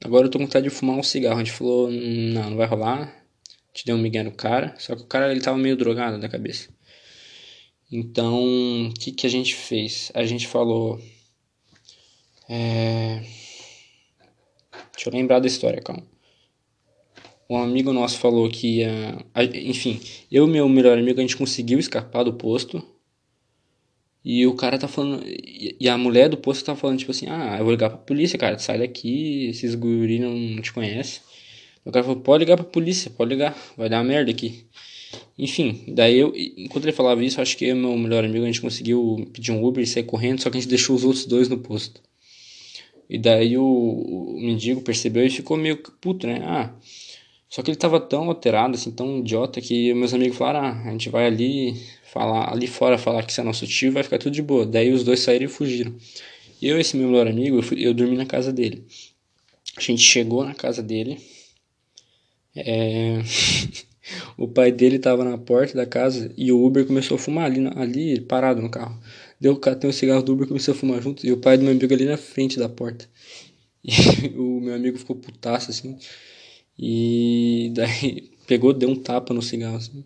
agora 0.04 0.28
eu 0.28 0.30
tô 0.32 0.38
com 0.38 0.46
vontade 0.46 0.68
de 0.68 0.70
fumar 0.70 0.98
um 0.98 1.04
cigarro. 1.04 1.38
A 1.40 1.44
gente 1.44 1.52
falou: 1.52 1.90
Não, 1.92 2.52
não 2.52 2.58
vai 2.58 2.68
rolar. 2.68 3.24
Te 3.74 3.86
deu 3.86 3.96
um 3.96 4.00
migué 4.00 4.22
no 4.22 4.32
cara. 4.32 4.76
Só 4.78 4.96
que 4.96 5.02
o 5.02 5.08
cara 5.08 5.32
ele 5.32 5.42
tava 5.42 5.58
meio 5.58 5.76
drogado 5.76 6.20
da 6.20 6.30
cabeça. 6.30 6.70
Então, 7.92 8.88
o 8.88 8.94
que, 8.94 9.12
que 9.12 9.28
a 9.28 9.30
gente 9.30 9.56
fez? 9.56 10.12
A 10.14 10.26
gente 10.26 10.48
falou. 10.48 11.00
É... 12.50 13.24
Deixa 14.94 15.10
eu 15.10 15.14
lembrar 15.14 15.40
da 15.40 15.48
história, 15.48 15.82
calma 15.82 16.04
um 17.54 17.58
amigo 17.58 17.94
nosso 17.94 18.18
falou 18.18 18.50
que 18.50 18.80
ia. 18.80 19.18
Enfim, 19.66 20.00
eu 20.32 20.48
e 20.48 20.50
meu 20.50 20.68
melhor 20.68 20.98
amigo 20.98 21.20
a 21.20 21.22
gente 21.22 21.38
conseguiu 21.38 21.80
escapar 21.80 22.24
do 22.24 22.34
posto. 22.34 22.84
E 24.26 24.48
o 24.48 24.56
cara 24.56 24.78
tá 24.78 24.88
falando. 24.88 25.24
E 25.26 25.88
a 25.90 25.98
mulher 25.98 26.30
do 26.30 26.38
posto 26.38 26.66
tá 26.66 26.76
falando, 26.76 27.00
tipo 27.00 27.12
assim: 27.12 27.28
Ah, 27.30 27.58
eu 27.58 27.64
vou 27.64 27.72
ligar 27.72 27.90
pra 27.90 27.98
polícia, 28.00 28.40
cara. 28.40 28.58
Sai 28.58 28.80
daqui, 28.80 29.48
esses 29.48 29.76
guri 29.76 30.20
não 30.20 30.62
te 30.62 30.72
conhecem. 30.72 31.22
O 31.86 31.92
cara 31.92 32.06
falou: 32.06 32.22
Pode 32.22 32.44
ligar 32.44 32.56
pra 32.56 32.66
polícia, 32.66 33.12
pode 33.12 33.30
ligar, 33.30 33.56
vai 33.78 33.90
dar 33.90 34.04
merda 34.04 34.32
aqui. 34.32 34.66
Enfim, 35.38 35.84
daí 35.88 36.20
eu, 36.20 36.34
enquanto 36.36 36.86
ele 36.86 36.92
falava 36.92 37.24
isso, 37.24 37.42
acho 37.42 37.58
que 37.58 37.66
eu 37.66 37.76
e 37.76 37.80
meu 37.80 37.98
melhor 37.98 38.24
amigo 38.24 38.44
a 38.44 38.48
gente 38.48 38.62
conseguiu 38.62 39.28
pedir 39.34 39.52
um 39.52 39.64
Uber 39.64 39.84
e 39.84 39.88
sair 39.88 40.04
correndo, 40.04 40.42
só 40.42 40.50
que 40.50 40.58
a 40.58 40.60
gente 40.60 40.70
deixou 40.70 40.96
os 40.96 41.04
outros 41.04 41.26
dois 41.26 41.50
no 41.50 41.58
posto. 41.58 42.02
E 43.10 43.18
daí 43.18 43.58
o, 43.58 43.64
o 43.64 44.40
mendigo 44.40 44.82
percebeu 44.82 45.26
e 45.26 45.30
ficou 45.30 45.58
meio 45.58 45.78
puto, 45.78 46.26
né? 46.26 46.42
Ah, 46.44 46.74
só 47.50 47.62
que 47.62 47.70
ele 47.70 47.78
tava 47.78 48.00
tão 48.00 48.30
alterado, 48.30 48.76
assim, 48.76 48.90
tão 48.90 49.20
idiota, 49.20 49.62
que 49.62 49.94
meus 49.94 50.14
amigos 50.14 50.38
falaram, 50.38 50.68
ah, 50.68 50.90
a 50.90 50.92
gente 50.92 51.10
vai 51.10 51.28
ali 51.28 51.76
falar 52.12 52.52
ali 52.52 52.68
fora 52.68 52.98
falar 52.98 53.24
que 53.24 53.34
você 53.34 53.42
é 53.42 53.44
nosso 53.44 53.68
tio 53.68 53.92
vai 53.92 54.04
ficar 54.04 54.18
tudo 54.20 54.34
de 54.34 54.42
boa. 54.42 54.66
Daí 54.66 54.92
os 54.92 55.04
dois 55.04 55.20
saíram 55.20 55.46
e 55.46 55.48
fugiram. 55.48 55.94
Eu 56.62 56.78
e 56.78 56.82
esse 56.82 56.96
meu 56.98 57.08
melhor 57.08 57.28
amigo, 57.28 57.58
eu, 57.58 57.62
fui, 57.64 57.86
eu 57.86 57.94
dormi 57.94 58.16
na 58.16 58.26
casa 58.26 58.52
dele. 58.52 58.86
A 59.78 59.82
gente 59.82 60.02
chegou 60.02 60.44
na 60.46 60.56
casa 60.56 60.82
dele. 60.82 61.20
É... 62.56 63.20
o 64.38 64.48
pai 64.48 64.72
dele 64.72 65.00
tava 65.00 65.24
na 65.24 65.38
porta 65.38 65.76
da 65.76 65.86
casa 65.86 66.32
e 66.38 66.52
o 66.52 66.66
Uber 66.66 66.86
começou 66.86 67.16
a 67.16 67.18
fumar 67.18 67.46
ali, 67.46 67.66
ali 67.76 68.22
parado 68.22 68.62
no 68.62 68.70
carro. 68.70 69.00
Deu 69.40 69.56
catei 69.58 69.90
um 69.90 69.94
cigarro 69.94 70.24
do 70.24 70.34
Uber 70.34 70.48
começou 70.48 70.74
a 70.74 70.78
fumar 70.78 71.02
junto 71.02 71.26
e 71.26 71.32
o 71.32 71.38
pai 71.38 71.58
do 71.58 71.64
meu 71.64 71.72
amigo 71.72 71.94
ali 71.94 72.06
na 72.06 72.18
frente 72.18 72.58
da 72.58 72.70
porta. 72.70 73.08
E 73.86 74.38
o 74.38 74.62
meu 74.62 74.74
amigo 74.76 74.98
ficou 74.98 75.16
putaço 75.16 75.70
assim. 75.70 75.98
E 76.80 77.72
daí 77.74 78.32
pegou, 78.48 78.74
deu 78.74 78.90
um 78.90 78.96
tapa 78.96 79.34
no 79.34 79.42
cigarro, 79.42 79.78
assim. 79.78 80.04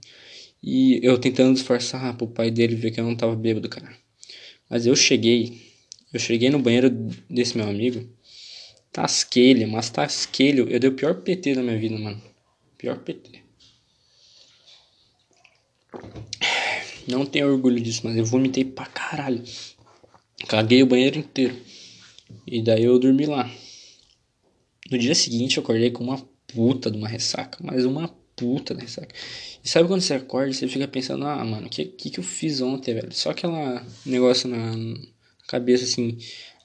E 0.61 0.99
eu 1.03 1.17
tentando 1.19 1.53
disfarçar 1.53 2.17
pro 2.17 2.27
pai 2.27 2.49
dele 2.49 2.75
ver 2.75 2.91
que 2.91 2.99
eu 2.99 3.03
não 3.03 3.15
tava 3.15 3.35
bêbado, 3.35 3.69
cara. 3.69 3.95
Mas 4.69 4.85
eu 4.85 4.95
cheguei, 4.95 5.61
eu 6.11 6.19
cheguei 6.19 6.49
no 6.49 6.59
banheiro 6.59 6.89
desse 7.29 7.55
meu 7.55 7.69
amigo, 7.69 8.07
tasquei 8.91 9.51
ele, 9.51 9.65
mas 9.65 9.89
tasquei 9.89 10.47
ele. 10.49 10.61
Eu 10.61 10.79
dei 10.79 10.89
o 10.89 10.93
pior 10.93 11.21
PT 11.21 11.55
da 11.55 11.61
minha 11.61 11.77
vida, 11.77 11.97
mano. 11.97 12.21
Pior 12.77 12.97
PT. 12.97 13.46
Não 17.07 17.25
tenho 17.25 17.51
orgulho 17.51 17.79
disso, 17.79 18.01
mas 18.03 18.17
eu 18.17 18.25
vomitei 18.25 18.65
pra 18.65 18.85
caralho. 18.85 19.41
Caguei 20.47 20.83
o 20.83 20.85
banheiro 20.85 21.19
inteiro. 21.19 21.55
E 22.45 22.61
daí 22.61 22.83
eu 22.83 22.99
dormi 22.99 23.25
lá. 23.25 23.49
No 24.91 24.97
dia 24.97 25.15
seguinte 25.15 25.57
eu 25.57 25.63
acordei 25.63 25.89
com 25.91 26.03
uma 26.03 26.17
puta 26.47 26.91
de 26.91 26.97
uma 26.97 27.07
ressaca, 27.07 27.57
mas 27.61 27.85
uma 27.85 28.07
puta 28.35 28.75
de 28.75 28.81
ressaca. 28.81 29.13
E 29.63 29.69
sabe 29.69 29.87
quando 29.87 30.01
você 30.01 30.13
acorda 30.13 30.53
você 30.53 30.67
fica 30.67 30.87
pensando, 30.87 31.25
ah, 31.25 31.43
mano, 31.43 31.67
o 31.67 31.69
que, 31.69 31.85
que, 31.85 32.09
que 32.09 32.19
eu 32.19 32.23
fiz 32.23 32.61
ontem, 32.61 32.93
velho? 32.93 33.13
Só 33.13 33.31
aquela 33.31 33.85
negócio 34.05 34.49
na 34.49 34.73
cabeça, 35.47 35.85
assim, 35.85 36.17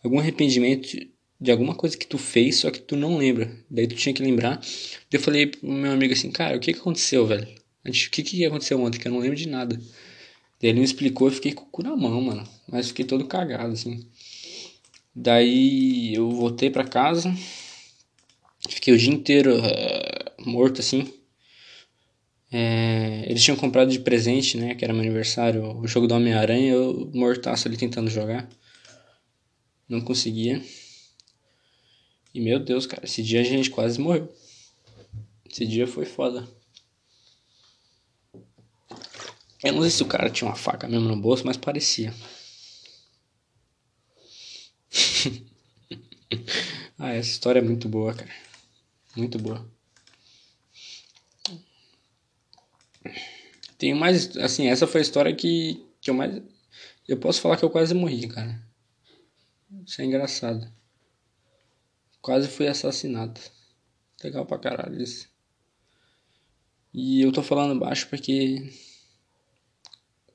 algum 0.04 0.18
arrependimento 0.18 0.96
de 1.40 1.50
alguma 1.50 1.74
coisa 1.74 1.96
que 1.96 2.06
tu 2.06 2.18
fez, 2.18 2.56
só 2.56 2.70
que 2.70 2.80
tu 2.80 2.94
não 2.94 3.16
lembra. 3.16 3.50
Daí 3.68 3.86
tu 3.86 3.96
tinha 3.96 4.14
que 4.14 4.22
lembrar. 4.22 4.56
Daí 4.56 5.18
eu 5.18 5.20
falei 5.20 5.46
pro 5.46 5.68
meu 5.68 5.92
amigo 5.92 6.12
assim, 6.12 6.30
cara, 6.30 6.56
o 6.56 6.60
que 6.60 6.72
que 6.72 6.78
aconteceu, 6.78 7.26
velho? 7.26 7.48
O 7.84 7.90
que 7.90 8.22
que 8.22 8.44
aconteceu 8.44 8.80
ontem? 8.80 8.98
Que 8.98 9.08
eu 9.08 9.12
não 9.12 9.18
lembro 9.18 9.36
de 9.36 9.48
nada. 9.48 9.76
Daí 10.60 10.70
ele 10.70 10.78
me 10.78 10.84
explicou, 10.84 11.28
eu 11.28 11.32
fiquei 11.32 11.52
com 11.52 11.64
o 11.64 11.66
cu 11.66 11.82
na 11.82 11.96
mão, 11.96 12.20
mano. 12.20 12.48
Mas 12.68 12.88
fiquei 12.88 13.04
todo 13.04 13.26
cagado, 13.26 13.72
assim. 13.72 14.06
Daí 15.14 16.14
eu 16.14 16.30
voltei 16.30 16.70
pra 16.70 16.84
casa, 16.84 17.34
Fiquei 18.68 18.94
o 18.94 18.98
dia 18.98 19.12
inteiro 19.12 19.58
uh, 19.58 20.50
morto 20.50 20.80
assim. 20.80 21.12
É, 22.50 23.24
eles 23.26 23.42
tinham 23.42 23.56
comprado 23.56 23.90
de 23.90 23.98
presente, 23.98 24.56
né? 24.56 24.74
Que 24.74 24.84
era 24.84 24.92
meu 24.92 25.02
aniversário, 25.02 25.78
o 25.78 25.86
jogo 25.86 26.06
do 26.06 26.14
Homem-Aranha. 26.14 26.72
Eu 26.72 27.10
mortaço 27.14 27.66
ali 27.66 27.76
tentando 27.76 28.10
jogar. 28.10 28.48
Não 29.88 30.00
conseguia. 30.00 30.62
E 32.34 32.40
meu 32.40 32.58
Deus, 32.58 32.86
cara, 32.86 33.04
esse 33.04 33.22
dia 33.22 33.40
a 33.40 33.44
gente 33.44 33.70
quase 33.70 34.00
morreu. 34.00 34.32
Esse 35.50 35.66
dia 35.66 35.86
foi 35.86 36.04
foda. 36.04 36.48
Eu 39.62 39.75
não 39.75 39.83
sei 39.83 39.90
se 39.90 40.02
o 40.02 40.07
cara 40.07 40.31
tinha 40.31 40.49
uma 40.49 40.57
faca 40.57 40.88
mesmo 40.88 41.09
no 41.09 41.16
bolso, 41.16 41.45
mas 41.47 41.57
parecia. 41.57 42.12
ah, 46.99 47.12
essa 47.12 47.31
história 47.31 47.61
é 47.61 47.62
muito 47.62 47.88
boa, 47.88 48.14
cara. 48.14 48.31
Muito 49.16 49.38
boa. 49.38 49.66
Tenho 53.78 53.97
mais. 53.97 54.37
Assim, 54.37 54.66
essa 54.69 54.87
foi 54.87 55.00
a 55.00 55.02
história 55.02 55.35
que, 55.35 55.85
que 56.00 56.11
eu 56.11 56.14
mais. 56.14 56.42
Eu 57.07 57.19
posso 57.19 57.40
falar 57.40 57.57
que 57.57 57.64
eu 57.64 57.71
quase 57.71 57.95
morri, 57.95 58.28
cara. 58.28 58.61
Isso 59.87 60.00
é 60.00 60.04
engraçado. 60.04 60.71
Quase 62.21 62.49
fui 62.49 62.69
assassinado. 62.69 63.40
Legal 64.23 64.47
pra 64.47 64.59
caralho 64.59 65.02
isso. 65.02 65.28
E 66.95 67.23
eu 67.23 67.33
tô 67.33 67.42
falando 67.42 67.78
baixo 67.78 68.09
porque. 68.09 68.71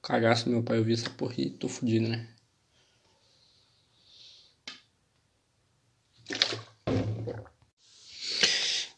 Cagaço 0.08 0.50
meu 0.50 0.64
pai 0.64 0.78
ouvir 0.80 0.94
essa 0.94 1.10
porra 1.10 1.34
e 1.38 1.50
tô 1.50 1.68
fudido, 1.68 2.08
né? 2.08 2.26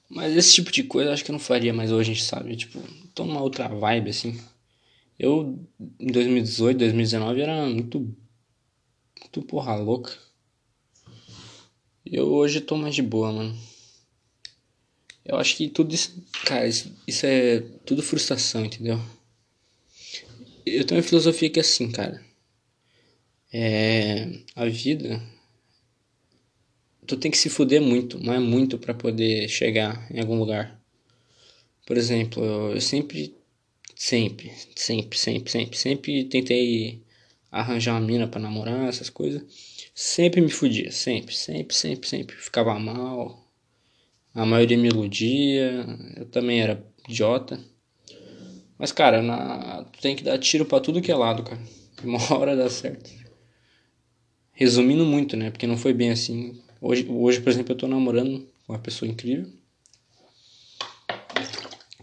Mas 0.07 0.37
esse 0.37 0.53
tipo 0.53 0.71
de 0.71 0.83
coisa 0.83 1.11
acho 1.11 1.25
que 1.25 1.31
eu 1.31 1.33
não 1.33 1.39
faria 1.39 1.73
mais 1.73 1.91
hoje, 1.91 2.15
sabe? 2.15 2.55
Tipo, 2.55 2.79
tô 3.15 3.25
numa 3.25 3.41
outra 3.41 3.67
vibe, 3.67 4.11
assim. 4.11 4.39
Eu, 5.17 5.59
em 5.99 6.11
2018, 6.11 6.77
2019, 6.77 7.41
era 7.41 7.65
muito. 7.65 8.15
Muito 9.19 9.41
porra 9.47 9.75
louca. 9.77 10.15
Eu 12.05 12.27
hoje 12.27 12.61
tô 12.61 12.77
mais 12.77 12.93
de 12.93 13.01
boa, 13.01 13.33
mano. 13.33 13.57
Eu 15.25 15.37
acho 15.37 15.57
que 15.57 15.69
tudo 15.69 15.91
isso. 15.91 16.23
Cara, 16.45 16.67
isso, 16.67 16.95
isso 17.07 17.25
é 17.25 17.61
tudo 17.83 18.03
frustração, 18.03 18.63
entendeu? 18.63 19.01
Eu 20.65 20.85
tenho 20.85 20.99
uma 21.01 21.07
filosofia 21.07 21.49
que 21.49 21.59
é 21.59 21.61
assim, 21.61 21.91
cara. 21.91 22.23
É. 23.51 24.27
A 24.55 24.65
vida 24.65 25.21
tu 27.09 27.17
tem 27.17 27.31
que 27.31 27.37
se 27.37 27.49
fuder 27.49 27.81
muito, 27.81 28.19
não 28.19 28.33
é 28.33 28.39
muito 28.39 28.77
para 28.77 28.93
poder 28.93 29.49
chegar 29.49 30.07
em 30.13 30.19
algum 30.19 30.37
lugar. 30.37 30.79
Por 31.85 31.97
exemplo, 31.97 32.43
eu 32.45 32.79
sempre, 32.79 33.35
sempre, 33.95 34.51
sempre, 34.75 35.17
sempre, 35.17 35.49
sempre, 35.51 35.77
sempre 35.77 36.23
tentei 36.25 37.01
arranjar 37.51 37.93
uma 37.93 38.05
mina 38.05 38.27
para 38.27 38.39
namorar, 38.39 38.87
essas 38.87 39.09
coisas. 39.09 39.41
Sempre 39.95 40.39
me 40.39 40.51
fudia, 40.51 40.91
sempre, 40.91 41.35
sempre, 41.35 41.75
sempre, 41.75 42.07
sempre. 42.07 42.35
Ficava 42.35 42.77
mal. 42.79 43.43
A 44.35 44.45
maioria 44.45 44.77
me 44.77 44.89
iludia. 44.89 45.85
Eu 46.15 46.25
também 46.25 46.61
era 46.61 46.85
idiota. 47.07 47.59
Mas, 48.79 48.93
cara, 48.93 49.21
na... 49.21 49.83
tu 49.83 49.99
tem 49.99 50.15
que 50.15 50.23
dar 50.23 50.37
tiro 50.37 50.65
para 50.65 50.79
tudo 50.79 51.01
que 51.01 51.11
é 51.11 51.15
lado, 51.15 51.43
cara. 51.43 51.61
Uma 52.01 52.33
hora 52.33 52.55
dá 52.55 52.69
certo. 52.69 53.11
Resumindo 54.53 55.05
muito, 55.05 55.35
né? 55.35 55.51
Porque 55.51 55.67
não 55.67 55.77
foi 55.77 55.93
bem 55.93 56.11
assim. 56.11 56.57
Hoje, 56.79 57.05
hoje 57.09 57.41
por 57.41 57.49
exemplo, 57.49 57.73
eu 57.73 57.77
tô 57.77 57.87
namorando 57.87 58.47
com 58.65 58.71
uma 58.73 58.79
pessoa 58.79 59.11
incrível. 59.11 59.51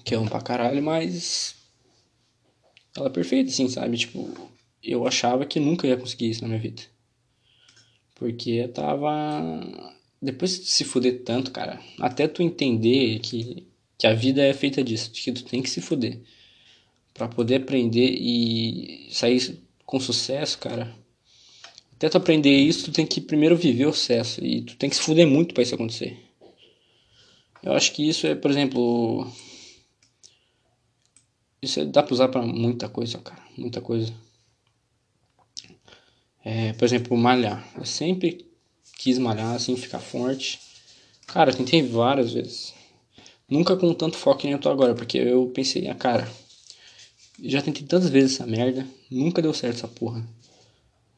Que 0.05 0.15
é 0.15 0.19
um 0.19 0.29
pra 0.29 0.43
caralho, 0.43 0.83
mas. 0.83 1.57
Ela 2.95 3.07
é 3.07 3.11
perfeita, 3.11 3.51
assim, 3.51 3.69
sabe? 3.69 3.97
Tipo, 3.97 4.31
eu 4.83 5.07
achava 5.07 5.47
que 5.47 5.59
nunca 5.59 5.87
ia 5.87 5.97
conseguir 5.97 6.31
isso 6.31 6.43
na 6.43 6.49
minha 6.49 6.61
vida. 6.61 6.83
Porque 8.15 8.51
eu 8.51 8.73
tava. 8.73 9.11
Depois 10.21 10.59
de 10.59 10.67
se 10.67 10.85
fuder 10.85 11.25
tanto, 11.25 11.51
cara, 11.51 11.81
até 12.01 12.29
tu 12.29 12.43
entender 12.43 13.19
que, 13.21 13.67
que 13.99 14.07
a 14.07 14.15
vida 14.15 14.43
é 14.43 14.53
feita 14.53 14.83
disso, 14.83 15.11
que 15.11 15.33
tu 15.33 15.45
tem 15.45 15.63
que 15.63 15.71
se 15.71 15.81
fuder. 15.81 16.21
Para 17.17 17.29
poder 17.29 17.63
aprender 17.63 18.11
e 18.11 19.09
sair 19.11 19.59
com 19.87 19.99
sucesso, 19.99 20.59
cara. 20.59 20.95
Até 21.95 22.11
tu 22.11 22.19
aprender 22.19 22.55
isso, 22.55 22.85
tu 22.85 22.93
tem 22.93 23.07
que 23.07 23.23
primeiro 23.23 23.57
viver 23.57 23.87
o 23.87 23.93
sucesso. 23.93 24.45
E 24.45 24.61
tu 24.61 24.77
tem 24.77 24.91
que 24.91 24.97
se 24.97 25.03
fuder 25.03 25.27
muito 25.27 25.55
para 25.55 25.63
isso 25.63 25.75
acontecer. 25.75 26.19
Eu 27.63 27.73
acho 27.73 27.93
que 27.93 28.07
isso 28.07 28.27
é, 28.27 28.35
por 28.35 28.51
exemplo. 28.51 29.27
Isso 31.63 31.81
é, 31.81 31.87
dá 31.87 32.03
pra 32.03 32.13
usar 32.13 32.29
pra 32.29 32.43
muita 32.43 32.89
coisa, 32.89 33.19
cara. 33.19 33.43
Muita 33.57 33.81
coisa. 33.81 34.13
É, 36.45 36.75
por 36.75 36.85
exemplo, 36.85 37.17
malhar. 37.17 37.67
Eu 37.79 37.87
sempre 37.87 38.47
quis 38.99 39.19
malhar, 39.19 39.55
assim, 39.55 39.75
ficar 39.75 40.01
forte. 40.01 40.61
Cara, 41.27 41.53
tentei 41.53 41.83
várias 41.83 42.35
vezes. 42.35 42.75
Nunca 43.49 43.77
com 43.77 43.95
tanto 43.95 44.19
foco 44.19 44.41
que 44.41 44.47
nem 44.47 44.53
eu 44.53 44.61
tô 44.61 44.69
agora, 44.69 44.95
porque 44.95 45.19
eu 45.19 45.47
pensei, 45.49 45.89
ah, 45.89 45.95
cara, 45.95 46.31
já 47.43 47.61
tentei 47.63 47.87
tantas 47.87 48.09
vezes 48.09 48.35
essa 48.35 48.47
merda, 48.47 48.87
nunca 49.11 49.43
deu 49.43 49.53
certo 49.53 49.77
essa 49.77 49.89
porra. 49.89 50.27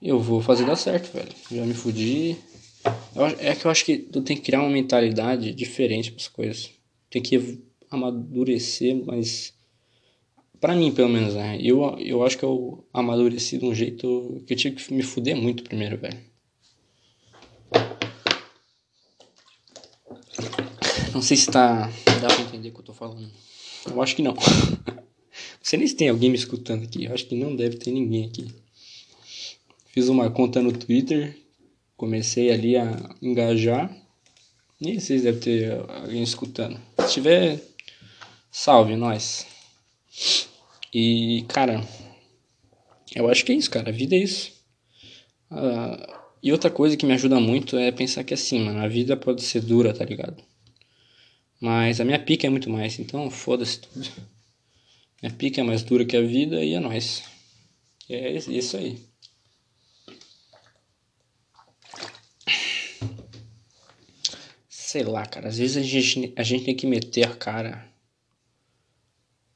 Eu 0.00 0.20
vou 0.20 0.40
fazer 0.40 0.64
dar 0.64 0.76
certo, 0.76 1.12
velho. 1.12 1.28
Já 1.50 1.64
me 1.64 1.74
fudi. 1.74 2.36
é 3.40 3.54
que 3.54 3.64
eu 3.64 3.70
acho 3.70 3.84
que 3.84 3.98
tu 3.98 4.22
tem 4.22 4.36
que 4.36 4.44
criar 4.44 4.60
uma 4.60 4.70
mentalidade 4.70 5.52
diferente 5.52 6.12
para 6.12 6.20
as 6.20 6.28
coisas. 6.28 6.70
Tem 7.10 7.20
que 7.20 7.60
amadurecer, 7.90 8.94
mas 9.04 9.52
para 10.60 10.74
mim, 10.74 10.92
pelo 10.92 11.08
menos, 11.08 11.34
né? 11.34 11.58
Eu, 11.60 11.96
eu 11.98 12.24
acho 12.24 12.38
que 12.38 12.44
eu 12.44 12.86
amadureci 12.92 13.58
de 13.58 13.64
um 13.64 13.74
jeito 13.74 14.42
que 14.46 14.54
eu 14.54 14.56
tive 14.56 14.76
que 14.76 14.94
me 14.94 15.02
fuder 15.02 15.36
muito 15.36 15.64
primeiro, 15.64 15.98
velho. 15.98 16.18
Não 21.12 21.22
sei 21.22 21.36
se 21.36 21.50
tá. 21.50 21.90
dá 22.20 22.28
pra 22.28 22.40
entender 22.42 22.68
o 22.68 22.72
que 22.72 22.80
eu 22.80 22.84
tô 22.84 22.92
falando. 22.92 23.28
Eu 23.90 24.00
acho 24.00 24.14
que 24.14 24.22
não. 24.22 24.36
Sei 25.68 25.78
nem 25.78 25.86
se 25.86 25.94
tem 25.94 26.08
alguém 26.08 26.30
me 26.30 26.36
escutando 26.38 26.84
aqui. 26.84 27.04
Eu 27.04 27.12
acho 27.12 27.26
que 27.26 27.34
não 27.34 27.54
deve 27.54 27.76
ter 27.76 27.90
ninguém 27.90 28.24
aqui. 28.24 28.48
Fiz 29.88 30.08
uma 30.08 30.30
conta 30.30 30.62
no 30.62 30.72
Twitter. 30.72 31.36
Comecei 31.94 32.50
ali 32.50 32.74
a 32.74 33.14
engajar. 33.20 33.94
Nem 34.80 34.98
sei 34.98 35.18
se 35.18 35.24
deve 35.24 35.40
ter 35.40 35.72
alguém 35.90 36.22
escutando. 36.22 36.80
Se 37.00 37.12
tiver, 37.12 37.60
salve 38.50 38.96
nós. 38.96 39.46
E, 40.94 41.44
cara, 41.48 41.86
eu 43.14 43.28
acho 43.28 43.44
que 43.44 43.52
é 43.52 43.54
isso, 43.54 43.70
cara. 43.70 43.90
A 43.90 43.92
vida 43.92 44.16
é 44.16 44.20
isso. 44.20 44.52
Uh, 45.50 46.18
e 46.42 46.50
outra 46.50 46.70
coisa 46.70 46.96
que 46.96 47.04
me 47.04 47.12
ajuda 47.12 47.38
muito 47.38 47.76
é 47.76 47.92
pensar 47.92 48.24
que 48.24 48.32
assim, 48.32 48.58
mano, 48.58 48.80
a 48.80 48.88
vida 48.88 49.18
pode 49.18 49.42
ser 49.42 49.60
dura, 49.60 49.92
tá 49.92 50.06
ligado? 50.06 50.42
Mas 51.60 52.00
a 52.00 52.06
minha 52.06 52.18
pica 52.18 52.46
é 52.46 52.50
muito 52.50 52.70
mais, 52.70 52.98
então 52.98 53.30
foda-se 53.30 53.80
tudo. 53.80 54.37
Minha 55.22 55.34
pica 55.34 55.60
é 55.60 55.64
mais 55.64 55.82
dura 55.82 56.04
que 56.04 56.16
a 56.16 56.22
vida 56.22 56.64
e 56.64 56.74
é 56.74 56.80
nóis. 56.80 57.24
É 58.08 58.32
isso 58.32 58.76
aí. 58.76 58.98
Sei 64.68 65.02
lá, 65.02 65.26
cara. 65.26 65.48
Às 65.48 65.58
vezes 65.58 65.76
a 65.76 65.82
gente, 65.82 66.32
a 66.36 66.42
gente 66.42 66.64
tem 66.64 66.74
que 66.74 66.86
meter 66.86 67.26
a 67.26 67.34
cara 67.34 67.88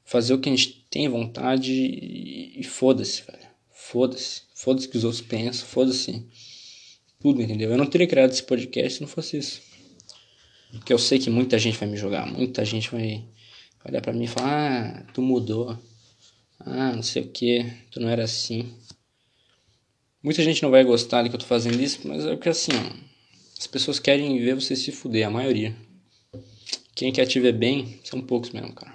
fazer 0.03 0.35
o 0.35 0.39
que 0.39 0.47
a 0.47 0.55
gente 0.55 0.85
tem 0.91 1.09
vontade 1.09 1.71
e, 1.71 2.59
e 2.59 2.63
foda-se, 2.63 3.23
velho. 3.23 3.47
Foda-se. 3.71 4.43
Foda-se 4.53 4.87
que 4.87 4.97
os 4.97 5.03
outros 5.03 5.21
pensam, 5.21 5.65
foda-se 5.65 6.23
tudo, 7.19 7.41
entendeu? 7.41 7.71
Eu 7.71 7.77
não 7.77 7.87
teria 7.87 8.05
criado 8.05 8.31
esse 8.31 8.43
podcast 8.43 8.95
se 8.95 9.01
não 9.01 9.07
fosse 9.07 9.37
isso. 9.37 9.61
Porque 10.71 10.93
eu 10.93 10.99
sei 10.99 11.17
que 11.17 11.29
muita 11.29 11.57
gente 11.57 11.77
vai 11.77 11.87
me 11.87 11.97
jogar, 11.97 12.27
muita 12.27 12.63
gente 12.63 12.91
vai 12.91 13.25
olhar 13.85 14.01
pra 14.01 14.13
mim 14.13 14.23
e 14.23 14.27
falar: 14.27 14.49
Ah, 14.49 15.03
tu 15.13 15.21
mudou. 15.21 15.77
Ah, 16.59 16.93
não 16.93 17.03
sei 17.03 17.23
o 17.23 17.29
que, 17.29 17.65
tu 17.91 17.99
não 17.99 18.09
era 18.09 18.23
assim. 18.23 18.73
Muita 20.21 20.41
gente 20.41 20.63
não 20.63 20.71
vai 20.71 20.83
gostar 20.83 21.21
de 21.21 21.29
que 21.29 21.35
eu 21.35 21.39
tô 21.39 21.45
fazendo 21.45 21.81
isso, 21.81 21.99
mas 22.07 22.25
é 22.25 22.35
porque 22.35 22.47
assim, 22.47 22.71
ó, 22.71 23.27
as 23.59 23.67
pessoas 23.67 23.99
querem 23.99 24.39
ver 24.39 24.55
você 24.55 24.75
se 24.75 24.91
fuder, 24.91 25.27
a 25.27 25.29
maioria. 25.29 25.75
Quem 26.95 27.11
quer 27.11 27.25
te 27.25 27.39
ver 27.39 27.51
bem 27.51 27.99
são 28.03 28.21
poucos 28.21 28.51
mesmo, 28.51 28.73
cara. 28.73 28.93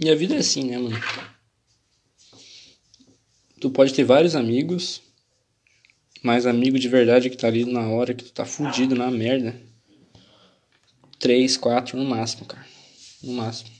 E 0.00 0.08
a 0.08 0.14
vida 0.14 0.34
é 0.34 0.38
assim, 0.38 0.64
né, 0.64 0.78
mano? 0.78 0.96
Tu 3.60 3.68
pode 3.70 3.92
ter 3.92 4.04
vários 4.04 4.36
amigos, 4.36 5.02
mas 6.22 6.46
amigo 6.46 6.78
de 6.78 6.88
verdade 6.88 7.30
que 7.30 7.36
tá 7.36 7.46
ali 7.46 7.64
na 7.64 7.88
hora 7.88 8.14
que 8.14 8.24
tu 8.24 8.32
tá 8.32 8.44
fudido 8.44 8.94
na 8.94 9.10
merda. 9.10 9.60
Três, 11.18 11.56
quatro 11.56 11.98
no 11.98 12.04
máximo, 12.04 12.46
cara. 12.46 12.66
No 13.22 13.32
máximo. 13.32 13.70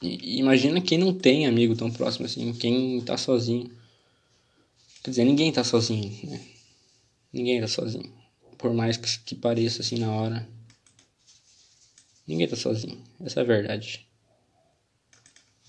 E, 0.00 0.38
imagina 0.38 0.80
quem 0.80 0.98
não 0.98 1.14
tem 1.14 1.46
amigo 1.46 1.76
tão 1.76 1.90
próximo 1.90 2.26
assim, 2.26 2.52
quem 2.52 3.00
tá 3.00 3.16
sozinho. 3.16 3.70
Quer 5.02 5.10
dizer, 5.10 5.24
ninguém 5.24 5.52
tá 5.52 5.64
sozinho, 5.64 6.10
né? 6.24 6.40
Ninguém 7.32 7.60
tá 7.60 7.68
sozinho. 7.68 8.12
Por 8.58 8.72
mais 8.72 8.96
que, 8.96 9.18
que 9.20 9.34
pareça 9.34 9.82
assim 9.82 9.98
na 9.98 10.12
hora. 10.12 10.48
Ninguém 12.26 12.46
tá 12.46 12.56
sozinho. 12.56 13.02
Essa 13.20 13.40
é 13.40 13.42
a 13.42 13.46
verdade. 13.46 14.06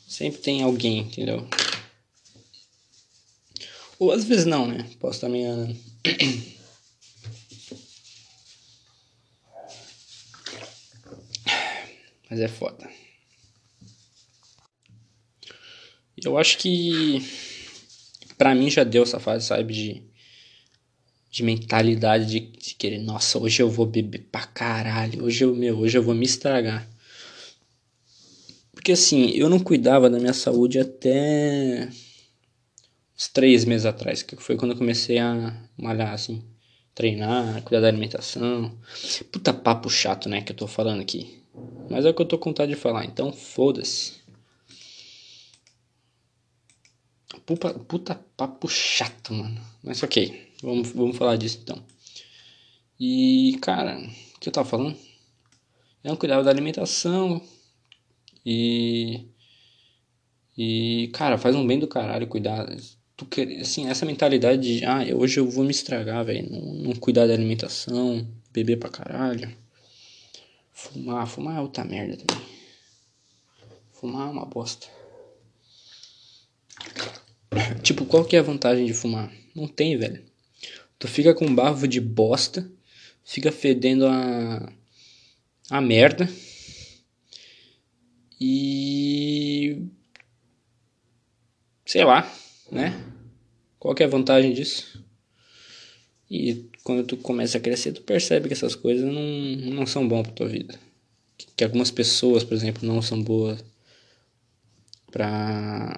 Sempre 0.07 0.41
tem 0.41 0.61
alguém, 0.61 0.99
entendeu? 0.99 1.47
Ou 3.99 4.11
às 4.11 4.23
vezes 4.25 4.45
não, 4.45 4.67
né? 4.67 4.89
Posso 4.99 5.15
estar 5.17 5.29
me 5.29 5.39
enganando. 5.39 5.75
Mas 12.29 12.39
é 12.39 12.47
foda. 12.47 12.89
Eu 16.17 16.37
acho 16.37 16.57
que 16.57 17.21
pra 18.37 18.55
mim 18.55 18.69
já 18.69 18.83
deu 18.83 19.03
essa 19.03 19.19
fase, 19.19 19.45
sabe, 19.45 19.73
de 19.73 20.13
de 21.33 21.41
mentalidade 21.41 22.27
de, 22.27 22.39
de, 22.41 22.75
querer, 22.75 22.99
nossa, 22.99 23.39
hoje 23.39 23.59
eu 23.59 23.67
vou 23.67 23.87
beber 23.87 24.19
pra 24.31 24.45
caralho, 24.45 25.23
hoje 25.23 25.43
eu, 25.43 25.55
meu, 25.55 25.79
hoje 25.79 25.97
eu 25.97 26.03
vou 26.03 26.13
me 26.13 26.25
estragar. 26.25 26.87
Porque 28.71 28.91
assim, 28.91 29.31
eu 29.31 29.49
não 29.49 29.59
cuidava 29.59 30.11
da 30.11 30.19
minha 30.19 30.33
saúde 30.33 30.77
até 30.77 31.89
uns 33.23 33.27
três 33.29 33.63
meses 33.63 33.85
atrás, 33.85 34.21
que 34.21 34.35
foi 34.35 34.57
quando 34.57 34.71
eu 34.71 34.77
comecei 34.77 35.17
a 35.17 35.55
malhar, 35.77 36.13
assim, 36.13 36.43
treinar, 36.93 37.61
cuidar 37.63 37.81
da 37.81 37.87
alimentação. 37.87 38.77
Puta 39.31 39.53
papo 39.53 39.89
chato, 39.89 40.27
né, 40.27 40.41
que 40.41 40.51
eu 40.51 40.55
tô 40.55 40.67
falando 40.67 41.01
aqui. 41.01 41.41
Mas 41.89 42.05
é 42.05 42.09
o 42.09 42.13
que 42.13 42.21
eu 42.21 42.25
tô 42.25 42.37
com 42.37 42.49
vontade 42.49 42.73
de 42.73 42.79
falar, 42.79 43.05
então 43.05 43.31
foda-se. 43.31 44.21
Puta, 47.45 47.73
puta 47.73 48.15
papo 48.37 48.67
chato, 48.67 49.33
mano. 49.33 49.61
Mas 49.83 50.01
ok. 50.03 50.53
Vamos, 50.61 50.91
vamos 50.91 51.17
falar 51.17 51.35
disso 51.35 51.59
então. 51.61 51.83
E, 52.99 53.57
cara, 53.61 53.97
o 53.97 54.39
que 54.39 54.47
eu 54.47 54.53
tava 54.53 54.67
falando? 54.67 54.95
Eu 56.03 56.11
não 56.11 56.15
cuidava 56.15 56.43
da 56.43 56.49
alimentação. 56.49 57.41
E. 58.45 59.25
E, 60.57 61.09
cara, 61.13 61.37
faz 61.37 61.55
um 61.55 61.65
bem 61.65 61.79
do 61.79 61.87
caralho 61.87 62.27
cuidar. 62.27 62.65
Tu 63.15 63.25
quer, 63.25 63.61
assim, 63.61 63.87
essa 63.89 64.05
mentalidade 64.05 64.79
de, 64.79 64.85
ah, 64.85 65.03
hoje 65.15 65.39
eu 65.39 65.49
vou 65.49 65.63
me 65.63 65.71
estragar, 65.71 66.25
velho. 66.25 66.49
Não, 66.49 66.73
não 66.73 66.95
cuidar 66.95 67.27
da 67.27 67.33
alimentação, 67.33 68.27
beber 68.51 68.77
pra 68.77 68.89
caralho. 68.89 69.55
Fumar, 70.71 71.27
fumar 71.27 71.57
é 71.57 71.61
outra 71.61 71.83
merda 71.83 72.17
também. 72.17 72.45
Fumar 73.91 74.27
é 74.27 74.31
uma 74.31 74.45
bosta. 74.45 74.87
Tipo, 77.83 78.05
qual 78.05 78.25
que 78.25 78.35
é 78.35 78.39
a 78.39 78.43
vantagem 78.43 78.85
de 78.85 78.93
fumar? 78.93 79.31
Não 79.55 79.67
tem, 79.67 79.95
velho. 79.97 80.23
Tu 80.97 81.07
fica 81.07 81.33
com 81.33 81.53
bafo 81.53 81.87
de 81.87 82.01
bosta, 82.01 82.69
fica 83.23 83.51
fedendo 83.51 84.07
a 84.07 84.71
a 85.69 85.81
merda. 85.81 86.29
E 88.39 89.81
sei 91.85 92.03
lá, 92.03 92.29
né? 92.71 93.03
Qual 93.79 93.93
que 93.93 94.03
é 94.03 94.05
a 94.05 94.09
vantagem 94.09 94.53
disso? 94.53 95.03
E 96.29 96.69
quando 96.83 97.05
tu 97.05 97.17
começa 97.17 97.57
a 97.57 97.61
crescer, 97.61 97.91
tu 97.91 98.01
percebe 98.01 98.47
que 98.47 98.53
essas 98.53 98.75
coisas 98.75 99.05
não, 99.05 99.75
não 99.75 99.85
são 99.85 100.07
boas 100.07 100.23
pra 100.23 100.35
tua 100.35 100.47
vida. 100.47 100.79
Que, 101.37 101.47
que 101.55 101.63
algumas 101.63 101.91
pessoas, 101.91 102.43
por 102.43 102.53
exemplo, 102.53 102.87
não 102.87 103.01
são 103.01 103.21
boas 103.21 103.63
pra 105.11 105.95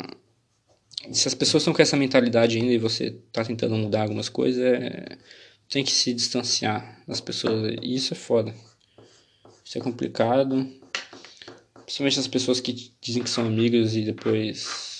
se 1.12 1.28
as 1.28 1.34
pessoas 1.34 1.62
estão 1.62 1.74
com 1.74 1.82
essa 1.82 1.98
mentalidade 1.98 2.58
ainda 2.58 2.72
e 2.72 2.78
você 2.78 3.12
tá 3.32 3.44
tentando 3.44 3.76
mudar 3.76 4.04
algumas 4.04 4.30
coisas, 4.30 4.62
é... 4.62 5.18
tem 5.70 5.84
que 5.84 5.92
se 5.92 6.14
distanciar 6.14 7.02
das 7.08 7.22
pessoas. 7.22 7.76
E 7.82 7.96
isso 7.96 8.14
é 8.14 8.18
foda. 8.18 8.54
Isso 9.64 9.78
é 9.78 9.82
complicado. 9.82 10.68
Principalmente 11.84 12.20
as 12.20 12.28
pessoas 12.28 12.60
que 12.60 12.92
dizem 13.00 13.24
que 13.24 13.30
são 13.30 13.46
amigas 13.46 13.96
e 13.96 14.02
depois, 14.02 14.95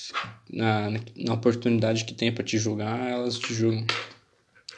na, 0.50 0.92
na 1.16 1.34
oportunidade 1.34 2.06
que 2.06 2.14
tem 2.14 2.32
para 2.32 2.44
te 2.44 2.58
julgar, 2.58 3.12
elas 3.12 3.38
te 3.38 3.54
julgam. 3.54 3.86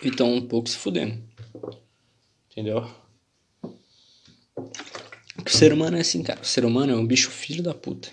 E 0.04 0.10
estão 0.10 0.34
um 0.34 0.42
pouco 0.42 0.70
se 0.70 0.78
fudendo. 0.78 1.18
Entendeu? 2.52 2.88
O 5.46 5.50
ser 5.50 5.72
humano 5.72 5.98
é 5.98 6.02
assim, 6.02 6.24
cara. 6.24 6.42
O 6.42 6.46
ser 6.46 6.66
humano 6.66 6.94
é 6.94 6.96
um 6.96 7.06
bicho 7.06 7.30
filho 7.30 7.64
da 7.64 7.74
puta. 7.74 8.10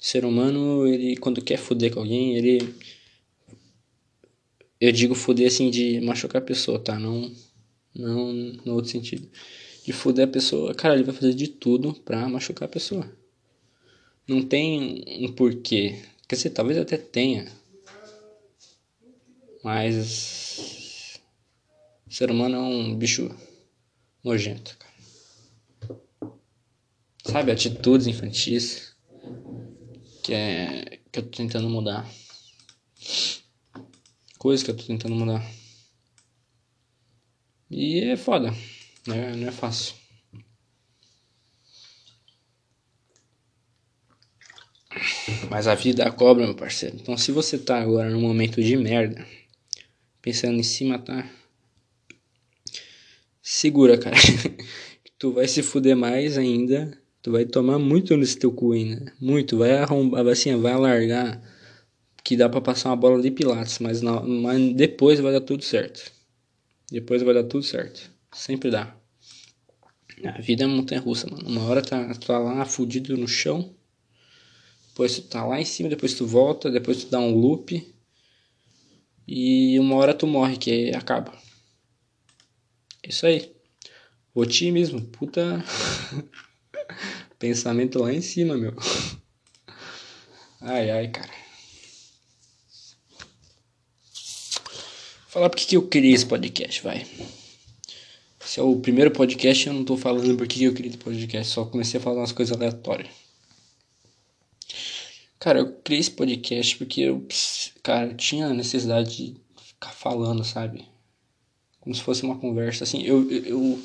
O 0.00 0.04
ser 0.04 0.24
humano, 0.24 0.86
ele 0.86 1.16
quando 1.16 1.42
quer 1.42 1.56
foder 1.56 1.92
com 1.92 2.00
alguém, 2.00 2.36
ele. 2.36 2.74
Eu 4.80 4.90
digo 4.92 5.14
foder 5.14 5.46
assim 5.46 5.70
de 5.70 6.00
machucar 6.00 6.40
a 6.40 6.44
pessoa, 6.44 6.78
tá? 6.78 6.98
Não, 6.98 7.30
não 7.94 8.32
no 8.64 8.74
outro 8.74 8.90
sentido. 8.90 9.28
De 9.84 9.92
foder 9.92 10.24
a 10.26 10.30
pessoa, 10.30 10.74
cara, 10.74 10.94
ele 10.94 11.04
vai 11.04 11.14
fazer 11.14 11.34
de 11.34 11.48
tudo 11.48 11.94
pra 11.94 12.28
machucar 12.28 12.68
a 12.68 12.72
pessoa. 12.72 13.10
Não 14.26 14.42
tem 14.42 15.04
um 15.20 15.32
porquê. 15.32 15.98
Quer 16.30 16.36
dizer, 16.36 16.50
talvez 16.50 16.78
até 16.78 16.96
tenha. 16.96 17.50
Mas. 19.64 21.18
O 22.06 22.14
ser 22.14 22.30
humano 22.30 22.54
é 22.54 22.60
um 22.60 22.96
bicho 22.96 23.34
nojento, 24.22 24.78
cara. 24.78 26.32
Sabe, 27.24 27.50
atitudes 27.50 28.06
infantis 28.06 28.94
que 30.22 30.32
é 30.32 31.00
que 31.10 31.18
eu 31.18 31.24
tô 31.24 31.36
tentando 31.36 31.68
mudar. 31.68 32.08
Coisas 34.38 34.62
que 34.62 34.70
eu 34.70 34.76
tô 34.76 34.84
tentando 34.84 35.16
mudar. 35.16 35.44
E 37.68 38.04
é 38.04 38.16
foda, 38.16 38.52
né? 39.04 39.34
Não 39.34 39.48
é 39.48 39.50
fácil. 39.50 39.99
Mas 45.50 45.66
a 45.66 45.74
vida 45.74 46.02
é 46.02 46.10
cobra, 46.10 46.44
meu 46.44 46.54
parceiro. 46.54 46.96
Então 47.00 47.16
se 47.16 47.32
você 47.32 47.58
tá 47.58 47.80
agora 47.80 48.10
num 48.10 48.20
momento 48.20 48.62
de 48.62 48.76
merda, 48.76 49.24
pensando 50.22 50.58
em 50.58 50.62
se 50.62 50.84
matar, 50.84 51.30
segura, 53.42 53.98
cara. 53.98 54.16
tu 55.18 55.32
vai 55.32 55.48
se 55.48 55.62
fuder 55.62 55.96
mais 55.96 56.38
ainda 56.38 57.00
Tu 57.22 57.30
vai 57.30 57.44
tomar 57.44 57.78
muito 57.78 58.16
nesse 58.16 58.38
teu 58.38 58.50
cu 58.50 58.72
ainda. 58.72 59.12
Muito. 59.20 59.58
Vai 59.58 59.72
arrombar, 59.76 60.26
assim, 60.26 60.54
vai 60.56 60.72
alargar. 60.72 61.42
Que 62.24 62.36
dá 62.36 62.48
pra 62.48 62.60
passar 62.60 62.90
uma 62.90 62.96
bola 62.96 63.20
de 63.20 63.30
pilates. 63.30 63.78
Mas, 63.78 64.00
não, 64.00 64.26
mas 64.26 64.74
depois 64.74 65.20
vai 65.20 65.32
dar 65.32 65.40
tudo 65.42 65.62
certo. 65.62 66.10
Depois 66.90 67.22
vai 67.22 67.34
dar 67.34 67.44
tudo 67.44 67.62
certo. 67.62 68.10
Sempre 68.32 68.70
dá. 68.70 68.96
A 70.24 70.40
vida 70.40 70.64
é 70.64 70.66
montanha 70.66 71.00
russa, 71.00 71.28
mano. 71.30 71.46
Uma 71.46 71.64
hora 71.64 71.82
tá, 71.82 72.14
tá 72.14 72.38
lá 72.38 72.64
fudido 72.64 73.16
no 73.16 73.28
chão. 73.28 73.74
Depois 75.00 75.16
tu 75.16 75.22
tá 75.28 75.46
lá 75.46 75.58
em 75.58 75.64
cima, 75.64 75.88
depois 75.88 76.12
tu 76.12 76.26
volta, 76.26 76.70
depois 76.70 77.04
tu 77.04 77.10
dá 77.10 77.18
um 77.18 77.34
loop. 77.34 77.90
E 79.26 79.78
uma 79.78 79.96
hora 79.96 80.12
tu 80.12 80.26
morre, 80.26 80.58
que 80.58 80.94
acaba. 80.94 81.32
Isso 83.08 83.24
aí. 83.24 83.50
Otimismo, 84.34 85.00
puta. 85.00 85.64
Pensamento 87.38 87.98
lá 87.98 88.12
em 88.12 88.20
cima, 88.20 88.58
meu. 88.58 88.76
Ai, 90.60 90.90
ai, 90.90 91.08
cara. 91.08 91.32
Falar 95.28 95.48
porque 95.48 95.64
que 95.64 95.78
eu 95.78 95.88
criei 95.88 96.12
esse 96.12 96.26
podcast, 96.26 96.82
vai. 96.82 97.06
Esse 98.44 98.60
é 98.60 98.62
o 98.62 98.78
primeiro 98.78 99.10
podcast 99.12 99.66
eu 99.66 99.72
não 99.72 99.82
tô 99.82 99.96
falando 99.96 100.36
porque 100.36 100.62
eu 100.62 100.74
criei 100.74 100.90
esse 100.90 100.98
podcast, 100.98 101.50
só 101.54 101.64
comecei 101.64 101.98
a 101.98 102.02
falar 102.02 102.18
umas 102.18 102.32
coisas 102.32 102.54
aleatórias. 102.54 103.19
Cara, 105.40 105.60
eu 105.60 105.72
criei 105.82 106.00
esse 106.00 106.10
podcast 106.10 106.76
porque 106.76 107.00
eu, 107.00 107.26
cara, 107.82 108.12
tinha 108.12 108.52
necessidade 108.52 109.16
de 109.16 109.36
ficar 109.56 109.88
falando, 109.90 110.44
sabe? 110.44 110.86
Como 111.80 111.94
se 111.94 112.02
fosse 112.02 112.22
uma 112.24 112.38
conversa, 112.38 112.84
assim. 112.84 113.02
Eu, 113.02 113.26
eu, 113.30 113.82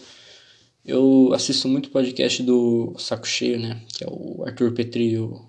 eu 0.84 1.32
assisto 1.34 1.70
muito 1.70 1.92
podcast 1.92 2.44
do 2.44 2.94
Saco 3.00 3.26
Cheio, 3.26 3.58
né? 3.58 3.82
Que 3.88 4.04
é 4.04 4.08
o 4.12 4.44
Arthur 4.46 4.74
Petri 4.74 5.12
e 5.12 5.18
o, 5.18 5.48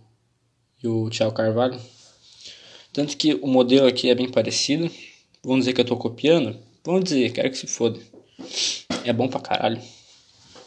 e 0.80 0.86
o 0.86 1.10
Thiago 1.10 1.34
Carvalho. 1.34 1.80
Tanto 2.92 3.16
que 3.16 3.34
o 3.34 3.48
modelo 3.48 3.88
aqui 3.88 4.08
é 4.08 4.14
bem 4.14 4.30
parecido. 4.30 4.88
Vamos 5.42 5.62
dizer 5.62 5.72
que 5.72 5.80
eu 5.80 5.84
tô 5.84 5.96
copiando? 5.96 6.56
Vamos 6.84 7.02
dizer, 7.02 7.32
quero 7.32 7.50
que 7.50 7.58
se 7.58 7.66
foda. 7.66 7.98
É 9.04 9.12
bom 9.12 9.26
pra 9.26 9.40
caralho. 9.40 9.82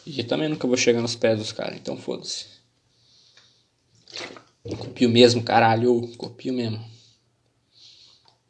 E 0.06 0.22
também 0.22 0.50
nunca 0.50 0.68
vou 0.68 0.76
chegar 0.76 1.02
nos 1.02 1.16
pés 1.16 1.40
dos 1.40 1.54
caras, 1.54 1.78
então 1.78 1.96
foda-se. 1.96 2.59
Copio 4.64 5.10
mesmo, 5.10 5.44
caralho. 5.44 6.08
Copio 6.18 6.54
mesmo. 6.54 6.84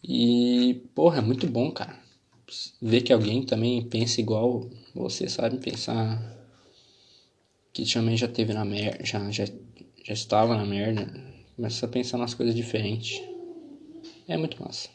E, 0.03 0.81
porra, 0.95 1.19
é 1.19 1.21
muito 1.21 1.45
bom, 1.47 1.71
cara. 1.71 1.97
Ver 2.81 3.01
que 3.01 3.13
alguém 3.13 3.45
também 3.45 3.81
pensa 3.83 4.19
igual 4.19 4.69
você 4.95 5.29
sabe 5.29 5.57
pensar 5.57 6.19
que 7.71 7.85
também 7.85 8.17
já 8.17 8.27
teve 8.27 8.53
na 8.53 8.65
merda, 8.65 9.05
já, 9.05 9.29
já, 9.29 9.45
já 10.03 10.13
estava 10.13 10.57
na 10.57 10.65
merda, 10.65 11.05
começa 11.55 11.85
a 11.85 11.89
pensar 11.89 12.17
nas 12.17 12.33
coisas 12.33 12.55
diferentes. 12.55 13.21
É 14.27 14.35
muito 14.35 14.61
massa. 14.61 14.89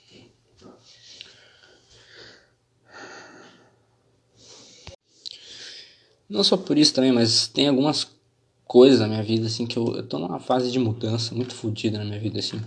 Não 6.28 6.42
só 6.42 6.56
por 6.56 6.76
isso 6.76 6.92
também, 6.94 7.12
mas 7.12 7.46
tem 7.46 7.68
algumas 7.68 8.04
coisas 8.66 9.00
na 9.00 9.08
minha 9.08 9.22
vida, 9.22 9.46
assim, 9.46 9.66
que 9.66 9.76
eu, 9.76 9.96
eu 9.96 10.02
tô 10.06 10.18
numa 10.18 10.40
fase 10.40 10.70
de 10.70 10.78
mudança 10.78 11.34
muito 11.34 11.54
fodida 11.54 11.98
na 11.98 12.04
minha 12.04 12.18
vida, 12.18 12.38
assim. 12.38 12.60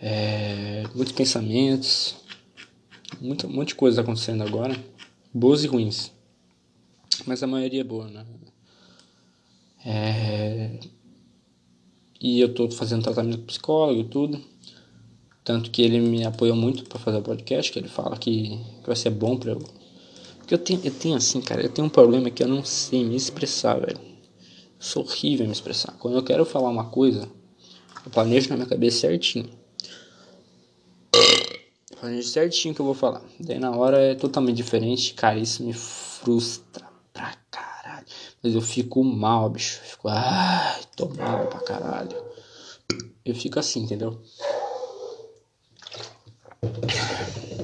É, 0.00 0.84
muitos 0.94 1.12
pensamentos, 1.12 2.16
muito, 3.20 3.46
um 3.46 3.50
monte 3.50 3.68
de 3.68 3.74
coisa 3.74 4.00
acontecendo 4.00 4.42
agora, 4.42 4.76
boas 5.32 5.64
e 5.64 5.66
ruins. 5.66 6.12
Mas 7.26 7.42
a 7.42 7.46
maioria 7.46 7.80
é 7.80 7.84
boa, 7.84 8.06
né? 8.08 8.24
É... 9.84 10.78
E 12.20 12.40
eu 12.40 12.54
tô 12.54 12.70
fazendo 12.70 13.02
tratamento 13.02 13.38
com 13.38 13.46
psicólogo 13.46 14.00
e 14.00 14.04
tudo. 14.04 14.40
Tanto 15.44 15.70
que 15.70 15.82
ele 15.82 16.00
me 16.00 16.24
apoiou 16.24 16.56
muito 16.56 16.84
para 16.84 16.98
fazer 16.98 17.18
o 17.18 17.22
podcast, 17.22 17.70
que 17.70 17.78
ele 17.78 17.88
fala 17.88 18.16
que, 18.16 18.58
que 18.80 18.86
vai 18.86 18.96
ser 18.96 19.10
bom 19.10 19.36
para 19.36 19.52
eu. 19.52 19.62
Porque 20.38 20.54
eu 20.54 20.58
tenho, 20.58 20.80
eu 20.84 20.90
tenho 20.90 21.16
assim, 21.16 21.40
cara, 21.40 21.62
eu 21.62 21.68
tenho 21.68 21.86
um 21.86 21.90
problema 21.90 22.30
que 22.30 22.42
eu 22.42 22.48
não 22.48 22.64
sei 22.64 23.04
me 23.04 23.14
expressar, 23.14 23.78
velho. 23.78 24.13
Sou 24.84 25.02
horrível 25.02 25.44
em 25.44 25.48
me 25.48 25.54
expressar. 25.54 25.96
Quando 25.98 26.18
eu 26.18 26.22
quero 26.22 26.44
falar 26.44 26.68
uma 26.68 26.90
coisa, 26.90 27.26
eu 28.04 28.10
planejo 28.10 28.50
na 28.50 28.56
minha 28.56 28.68
cabeça 28.68 28.98
certinho. 28.98 29.48
Eu 31.90 31.96
planejo 31.98 32.28
certinho 32.28 32.74
que 32.74 32.82
eu 32.82 32.84
vou 32.84 32.94
falar. 32.94 33.22
Daí 33.40 33.58
na 33.58 33.70
hora 33.70 33.98
é 33.98 34.14
totalmente 34.14 34.58
diferente, 34.58 35.14
cara, 35.14 35.38
isso 35.38 35.64
me 35.64 35.72
frustra 35.72 36.86
pra 37.14 37.34
caralho. 37.50 38.04
Mas 38.42 38.54
eu 38.54 38.60
fico 38.60 39.02
mal, 39.02 39.48
bicho. 39.48 39.80
Eu 39.82 39.88
fico, 39.88 40.08
ai, 40.08 40.82
tô 40.94 41.08
mal 41.08 41.46
pra 41.46 41.60
caralho. 41.60 42.22
Eu 43.24 43.34
fico 43.34 43.58
assim, 43.58 43.84
entendeu? 43.84 44.20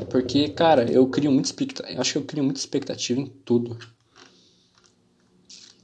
Porque, 0.09 0.49
cara, 0.49 0.91
eu 0.91 1.07
crio 1.07 1.31
muita 1.31 1.49
expectativa. 1.49 2.01
Acho 2.01 2.13
que 2.13 2.19
eu 2.19 2.25
crio 2.25 2.43
muita 2.43 2.59
expectativa 2.59 3.21
em 3.21 3.27
tudo. 3.27 3.79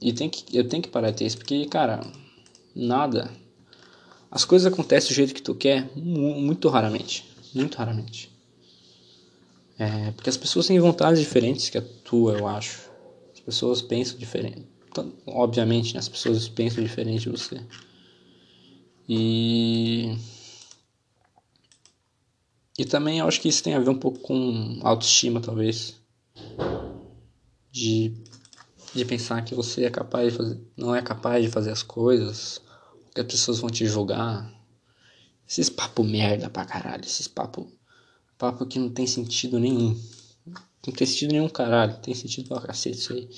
E 0.01 0.13
tem 0.13 0.29
que, 0.29 0.55
eu 0.55 0.67
tenho 0.67 0.83
que 0.83 0.89
parar 0.89 1.11
de 1.11 1.17
ter 1.17 1.25
isso, 1.25 1.37
porque, 1.37 1.65
cara, 1.65 2.01
nada. 2.75 3.31
As 4.29 4.45
coisas 4.45 4.71
acontecem 4.71 5.09
do 5.09 5.15
jeito 5.15 5.33
que 5.33 5.41
tu 5.41 5.55
quer 5.55 5.89
muito 5.95 6.69
raramente. 6.69 7.25
Muito 7.53 7.77
raramente. 7.77 8.29
É, 9.79 10.11
porque 10.11 10.29
as 10.29 10.37
pessoas 10.37 10.67
têm 10.67 10.79
vontades 10.79 11.19
diferentes 11.19 11.69
que 11.69 11.77
a 11.77 11.83
tua, 12.03 12.33
eu 12.33 12.47
acho 12.47 12.87
pessoas 13.47 13.81
pensam 13.81 14.17
diferente. 14.17 14.65
Então, 14.91 15.13
obviamente, 15.25 15.93
né, 15.93 15.99
as 15.99 16.09
pessoas 16.09 16.49
pensam 16.49 16.83
diferente 16.83 17.21
de 17.21 17.29
você. 17.29 17.61
E 19.07 20.17
E 22.77 22.85
também 22.85 23.19
eu 23.19 23.27
acho 23.27 23.41
que 23.41 23.47
isso 23.47 23.63
tem 23.63 23.73
a 23.73 23.79
ver 23.79 23.89
um 23.89 23.97
pouco 23.97 24.19
com 24.19 24.79
autoestima, 24.83 25.39
talvez. 25.39 25.95
De, 27.71 28.13
de 28.97 29.05
pensar 29.05 29.43
que 29.43 29.55
você 29.55 29.85
é 29.85 29.89
capaz 29.89 30.31
de 30.31 30.37
fazer, 30.37 30.61
não 30.75 30.95
é 30.95 31.01
capaz 31.01 31.43
de 31.43 31.49
fazer 31.49 31.71
as 31.71 31.83
coisas, 31.83 32.61
que 33.13 33.21
as 33.21 33.27
pessoas 33.27 33.59
vão 33.59 33.69
te 33.69 33.85
julgar. 33.85 34.53
Esses 35.47 35.69
papo 35.69 36.03
merda 36.03 36.49
pra 36.49 36.65
caralho, 36.65 37.05
esses 37.05 37.27
papo, 37.27 37.71
papo 38.37 38.65
que 38.65 38.79
não 38.79 38.89
tem 38.89 39.07
sentido 39.07 39.59
nenhum. 39.59 39.97
Não 40.85 40.93
tem 40.93 41.07
sentido 41.07 41.31
nenhum 41.31 41.49
caralho, 41.49 41.97
tem 41.97 42.13
sentido 42.13 42.49
pra 42.49 42.61
cacete 42.61 42.97
isso 42.97 43.13
aí. 43.13 43.29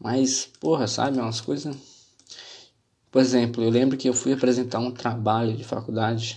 Mas, 0.00 0.48
porra, 0.60 0.86
sabe, 0.86 1.18
umas 1.18 1.40
coisas. 1.40 1.76
Por 3.10 3.22
exemplo, 3.22 3.62
eu 3.62 3.70
lembro 3.70 3.96
que 3.96 4.08
eu 4.08 4.14
fui 4.14 4.32
apresentar 4.32 4.80
um 4.80 4.90
trabalho 4.90 5.56
de 5.56 5.62
faculdade. 5.62 6.36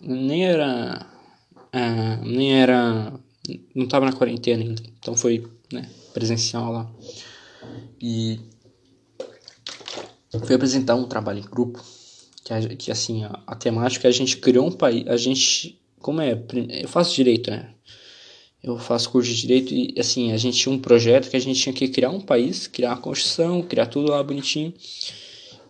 Nem 0.00 0.44
era 0.44 1.06
é, 1.72 2.16
nem 2.16 2.60
era. 2.60 3.12
Não 3.74 3.88
tava 3.88 4.04
na 4.04 4.12
quarentena 4.12 4.62
ainda. 4.62 4.82
Então 4.98 5.16
foi 5.16 5.50
né, 5.72 5.88
presencial 6.12 6.70
lá. 6.70 6.90
E 8.00 8.40
foi 10.46 10.56
apresentar 10.56 10.94
um 10.94 11.04
trabalho 11.04 11.40
em 11.40 11.42
grupo. 11.42 11.82
Que, 12.44 12.76
que 12.76 12.90
assim, 12.90 13.24
a, 13.24 13.40
a 13.46 13.54
temática 13.54 14.08
a 14.08 14.12
gente 14.12 14.36
criou 14.36 14.66
um 14.66 14.72
país. 14.72 15.06
A 15.06 15.16
gente. 15.16 15.80
Como 15.98 16.20
é? 16.20 16.40
Eu 16.82 16.88
faço 16.88 17.14
direito, 17.14 17.50
né? 17.50 17.70
Eu 18.62 18.78
faço 18.78 19.10
curso 19.10 19.28
de 19.28 19.40
direito 19.40 19.74
e 19.74 19.94
assim, 19.98 20.32
a 20.32 20.36
gente 20.36 20.56
tinha 20.56 20.72
um 20.72 20.78
projeto 20.78 21.28
que 21.28 21.36
a 21.36 21.40
gente 21.40 21.60
tinha 21.60 21.72
que 21.72 21.88
criar 21.88 22.10
um 22.10 22.20
país, 22.20 22.68
criar 22.68 22.92
a 22.92 22.96
Constituição, 22.96 23.60
criar 23.62 23.86
tudo 23.86 24.10
lá 24.10 24.22
bonitinho 24.22 24.72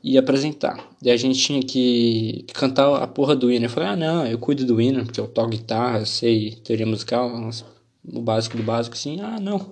e 0.03 0.19
apresentar. 0.19 0.91
Daí 1.01 1.13
a 1.13 1.17
gente 1.17 1.39
tinha 1.39 1.63
que 1.63 2.45
cantar 2.53 2.95
a 3.03 3.07
porra 3.07 3.35
do 3.35 3.51
hino. 3.51 3.65
Eu 3.65 3.71
falei, 3.71 3.89
ah, 3.91 3.97
não, 3.97 4.27
eu 4.27 4.39
cuido 4.39 4.67
do 4.67 4.81
hino, 4.81 5.05
porque 5.05 5.21
eu 5.21 5.27
toco 5.27 5.51
guitarra, 5.51 6.05
sei 6.05 6.53
teoria 6.57 6.85
musical, 6.85 7.31
o 8.05 8.21
básico 8.21 8.57
do 8.57 8.63
básico, 8.63 8.95
assim. 8.95 9.21
Ah, 9.21 9.41
não, 9.41 9.71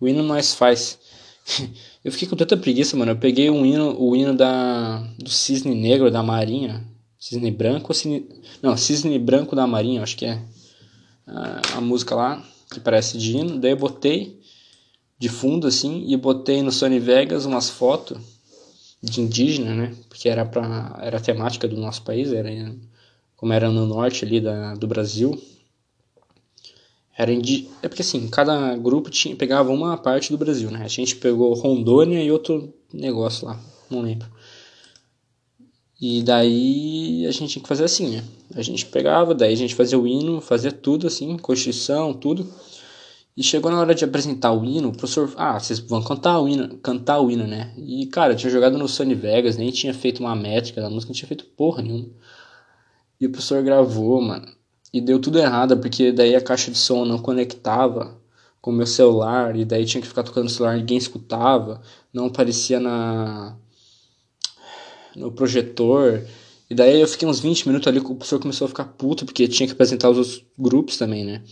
o 0.00 0.06
hino 0.06 0.22
nós 0.22 0.54
faz. 0.54 0.98
eu 2.04 2.12
fiquei 2.12 2.28
com 2.28 2.36
tanta 2.36 2.56
preguiça, 2.56 2.96
mano. 2.96 3.12
Eu 3.12 3.16
peguei 3.16 3.50
um 3.50 3.64
hino, 3.64 4.00
o 4.00 4.16
hino 4.16 4.34
da, 4.34 4.98
do 5.18 5.30
Cisne 5.30 5.74
Negro 5.74 6.10
da 6.10 6.22
Marinha. 6.22 6.84
Cisne 7.18 7.50
Branco, 7.50 7.92
cisne, 7.94 8.28
não, 8.62 8.76
Cisne 8.76 9.18
Branco 9.18 9.56
da 9.56 9.66
Marinha, 9.66 10.02
acho 10.02 10.16
que 10.16 10.26
é 10.26 10.40
a, 11.26 11.78
a 11.78 11.80
música 11.80 12.14
lá, 12.14 12.44
que 12.72 12.78
parece 12.78 13.18
de 13.18 13.36
hino. 13.36 13.58
Daí 13.58 13.72
eu 13.72 13.76
botei 13.76 14.40
de 15.18 15.28
fundo, 15.28 15.66
assim, 15.66 16.04
e 16.06 16.16
botei 16.16 16.62
no 16.62 16.70
Sony 16.70 16.98
Vegas 16.98 17.46
umas 17.46 17.70
fotos 17.70 18.18
de 19.02 19.20
indígena, 19.20 19.74
né? 19.74 19.94
Porque 20.08 20.28
era 20.28 20.44
para 20.44 20.98
era 21.02 21.16
a 21.16 21.20
temática 21.20 21.66
do 21.66 21.76
nosso 21.76 22.02
país, 22.02 22.32
era 22.32 22.50
como 23.36 23.52
era 23.52 23.70
no 23.70 23.86
norte 23.86 24.24
ali 24.24 24.40
da, 24.40 24.74
do 24.74 24.86
Brasil. 24.86 25.40
Era 27.16 27.32
indi... 27.32 27.68
É 27.82 27.88
porque 27.88 28.02
assim, 28.02 28.28
cada 28.28 28.76
grupo 28.76 29.10
tinha, 29.10 29.34
pegava 29.34 29.72
uma 29.72 29.96
parte 29.96 30.30
do 30.30 30.38
Brasil, 30.38 30.70
né? 30.70 30.82
A 30.84 30.88
gente 30.88 31.16
pegou 31.16 31.54
Rondônia 31.54 32.22
e 32.22 32.30
outro 32.30 32.74
negócio 32.92 33.46
lá, 33.46 33.58
não 33.90 34.02
lembro. 34.02 34.28
E 35.98 36.22
daí 36.22 37.24
a 37.26 37.30
gente 37.30 37.52
tinha 37.52 37.62
que 37.62 37.68
fazer 37.68 37.84
assim, 37.84 38.16
né? 38.16 38.24
A 38.54 38.60
gente 38.60 38.84
pegava, 38.84 39.34
daí 39.34 39.54
a 39.54 39.56
gente 39.56 39.74
fazia 39.74 39.98
o 39.98 40.06
hino, 40.06 40.42
fazia 40.42 40.70
tudo 40.70 41.06
assim, 41.06 41.38
Constituição, 41.38 42.12
tudo. 42.12 42.46
E 43.34 43.42
chegou 43.42 43.70
na 43.70 43.80
hora 43.80 43.94
de 43.94 44.04
apresentar 44.04 44.52
o 44.52 44.64
hino, 44.64 44.88
o 44.88 44.96
professor, 44.96 45.32
ah, 45.36 45.58
vocês 45.58 45.78
vão 45.78 46.02
cantar 46.02 46.38
o 46.40 46.48
hino, 46.48 46.78
cantar 46.78 47.20
o 47.20 47.30
hino, 47.30 47.46
né? 47.46 47.72
E 47.78 48.06
cara, 48.06 48.34
eu 48.34 48.36
tinha 48.36 48.50
jogado 48.50 48.76
no 48.76 48.88
Sony 48.88 49.14
Vegas, 49.14 49.56
nem 49.56 49.70
tinha 49.70 49.94
feito 49.94 50.20
uma 50.20 50.34
métrica 50.36 50.80
da 50.82 50.90
música, 50.90 51.10
não 51.10 51.16
tinha 51.16 51.28
feito 51.28 51.44
porra 51.44 51.82
nenhuma. 51.82 52.10
E 53.20 53.26
o 53.26 53.30
professor 53.30 53.62
gravou, 53.62 54.20
mano. 54.20 54.46
E 54.96 55.00
deu 55.02 55.18
tudo 55.18 55.38
errado, 55.38 55.76
porque 55.76 56.10
daí 56.10 56.34
a 56.34 56.40
caixa 56.40 56.70
de 56.70 56.78
som 56.78 57.04
não 57.04 57.18
conectava 57.18 58.18
com 58.62 58.70
o 58.70 58.74
meu 58.74 58.86
celular, 58.86 59.54
e 59.54 59.62
daí 59.62 59.84
tinha 59.84 60.00
que 60.00 60.08
ficar 60.08 60.22
tocando 60.22 60.44
no 60.44 60.48
celular, 60.48 60.74
ninguém 60.74 60.96
escutava, 60.96 61.82
não 62.10 62.28
aparecia 62.28 62.80
na 62.80 63.54
no 65.14 65.30
projetor. 65.30 66.26
E 66.70 66.74
daí 66.74 66.98
eu 66.98 67.06
fiquei 67.06 67.28
uns 67.28 67.40
20 67.40 67.68
minutos 67.68 67.86
ali, 67.86 67.98
o 67.98 68.14
professor 68.14 68.40
começou 68.40 68.64
a 68.64 68.68
ficar 68.68 68.84
puto, 68.86 69.26
porque 69.26 69.46
tinha 69.46 69.66
que 69.66 69.74
apresentar 69.74 70.08
os 70.08 70.16
outros 70.16 70.42
grupos 70.58 70.96
também, 70.96 71.26
né? 71.26 71.42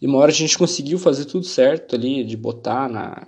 E 0.00 0.06
uma 0.06 0.18
hora 0.18 0.30
a 0.30 0.34
gente 0.34 0.56
conseguiu 0.56 0.96
fazer 0.96 1.24
tudo 1.24 1.44
certo 1.44 1.96
ali, 1.96 2.22
de 2.22 2.36
botar 2.36 2.88
na. 2.88 3.26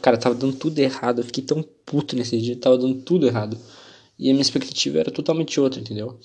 Cara, 0.00 0.16
tava 0.16 0.36
dando 0.36 0.54
tudo 0.54 0.78
errado. 0.78 1.18
Eu 1.18 1.24
fiquei 1.24 1.42
tão 1.42 1.64
puto 1.84 2.14
nesse 2.14 2.40
dia, 2.40 2.54
tava 2.54 2.78
dando 2.78 3.02
tudo 3.02 3.26
errado. 3.26 3.58
E 4.16 4.30
a 4.30 4.32
minha 4.32 4.42
expectativa 4.42 5.00
era 5.00 5.10
totalmente 5.10 5.58
outra, 5.58 5.80
entendeu? 5.80 6.16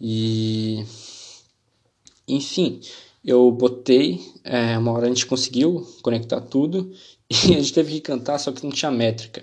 E. 0.00 0.82
Enfim, 2.26 2.80
eu 3.24 3.50
botei. 3.50 4.20
É, 4.44 4.76
uma 4.78 4.92
hora 4.92 5.06
a 5.06 5.08
gente 5.08 5.26
conseguiu 5.26 5.86
conectar 6.02 6.40
tudo. 6.40 6.92
E 7.32 7.54
a 7.54 7.60
gente 7.60 7.72
teve 7.72 7.92
que 7.92 8.00
cantar, 8.02 8.38
só 8.38 8.52
que 8.52 8.62
não 8.62 8.70
tinha 8.70 8.90
métrica. 8.90 9.42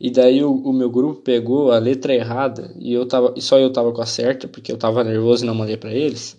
E 0.00 0.10
daí 0.10 0.42
o, 0.42 0.54
o 0.54 0.72
meu 0.72 0.88
grupo 0.88 1.20
pegou 1.20 1.70
a 1.70 1.78
letra 1.78 2.14
errada 2.14 2.74
e 2.78 2.94
eu 2.94 3.04
tava, 3.04 3.34
e 3.36 3.42
só 3.42 3.58
eu 3.58 3.70
tava 3.70 3.92
com 3.92 4.00
a 4.00 4.06
certa, 4.06 4.48
porque 4.48 4.72
eu 4.72 4.78
tava 4.78 5.04
nervoso 5.04 5.44
e 5.44 5.46
não 5.46 5.54
mandei 5.54 5.76
para 5.76 5.92
eles. 5.92 6.34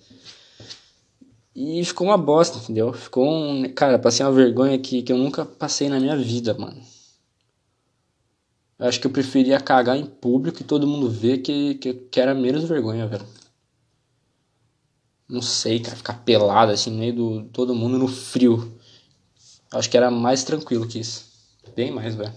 E 1.55 1.84
ficou 1.86 2.07
uma 2.07 2.17
bosta, 2.17 2.57
entendeu? 2.57 2.91
Ficou 2.93 3.29
um. 3.29 3.71
Cara, 3.73 3.99
passei 3.99 4.25
uma 4.25 4.31
vergonha 4.31 4.79
que, 4.79 5.03
que 5.03 5.12
eu 5.13 5.17
nunca 5.17 5.45
passei 5.45 5.89
na 5.89 5.99
minha 5.99 6.17
vida, 6.17 6.55
mano. 6.55 6.81
Eu 8.79 8.88
acho 8.88 8.99
que 8.99 9.05
eu 9.05 9.12
preferia 9.12 9.60
cagar 9.60 9.95
em 9.95 10.05
público 10.05 10.62
e 10.62 10.65
todo 10.65 10.88
mundo 10.88 11.07
ver 11.07 11.39
que, 11.39 11.75
que, 11.75 11.93
que 11.93 12.19
era 12.19 12.34
menos 12.34 12.63
vergonha, 12.63 13.05
velho. 13.05 13.25
Não 15.31 15.41
sei, 15.41 15.79
cara, 15.79 15.95
ficar 15.95 16.15
pelado 16.25 16.73
assim 16.73 16.89
no 16.89 16.97
meio 16.97 17.15
do 17.15 17.43
todo 17.53 17.73
mundo 17.73 17.97
no 17.97 18.09
frio. 18.09 18.77
Acho 19.71 19.89
que 19.89 19.95
era 19.95 20.11
mais 20.11 20.43
tranquilo 20.43 20.85
que 20.85 20.99
isso. 20.99 21.31
Bem 21.73 21.89
mais, 21.89 22.15
velho. 22.15 22.33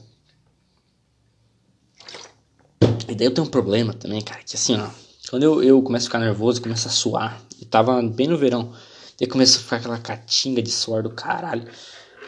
E 3.08 3.14
daí 3.16 3.26
eu 3.26 3.34
tenho 3.34 3.48
um 3.48 3.50
problema 3.50 3.92
também, 3.92 4.22
cara, 4.22 4.44
que 4.44 4.54
assim, 4.54 4.76
ó. 4.76 4.88
Quando 5.28 5.42
eu, 5.42 5.60
eu 5.60 5.82
começo 5.82 6.06
a 6.06 6.08
ficar 6.08 6.20
nervoso, 6.20 6.62
começo 6.62 6.86
a 6.86 6.90
suar. 6.90 7.42
E 7.60 7.64
tava 7.64 8.00
bem 8.00 8.28
no 8.28 8.38
verão. 8.38 8.72
Daí 9.18 9.26
começou 9.26 9.58
a 9.58 9.64
ficar 9.64 9.76
aquela 9.76 9.98
catinga 9.98 10.62
de 10.62 10.70
suor 10.70 11.02
do 11.02 11.10
caralho. 11.10 11.68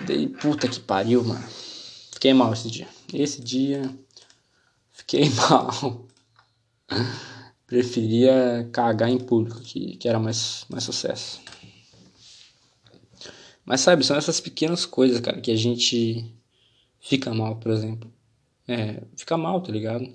Daí, 0.00 0.26
puta 0.26 0.66
que 0.66 0.80
pariu, 0.80 1.22
mano. 1.22 1.44
Fiquei 2.12 2.34
mal 2.34 2.52
esse 2.52 2.68
dia. 2.68 2.88
Esse 3.14 3.40
dia. 3.40 3.88
Fiquei 4.90 5.30
mal. 5.48 6.06
Preferia 7.66 8.68
cagar 8.72 9.10
em 9.10 9.18
público, 9.18 9.60
que, 9.60 9.96
que 9.96 10.08
era 10.08 10.18
mais, 10.18 10.64
mais 10.68 10.84
sucesso. 10.84 11.40
Mas 13.64 13.80
sabe, 13.80 14.04
são 14.04 14.16
essas 14.16 14.40
pequenas 14.40 14.86
coisas, 14.86 15.20
cara, 15.20 15.40
que 15.40 15.50
a 15.50 15.56
gente 15.56 16.32
fica 17.00 17.34
mal, 17.34 17.56
por 17.56 17.72
exemplo. 17.72 18.12
É, 18.68 19.02
fica 19.16 19.36
mal, 19.36 19.60
tá 19.60 19.72
ligado? 19.72 20.14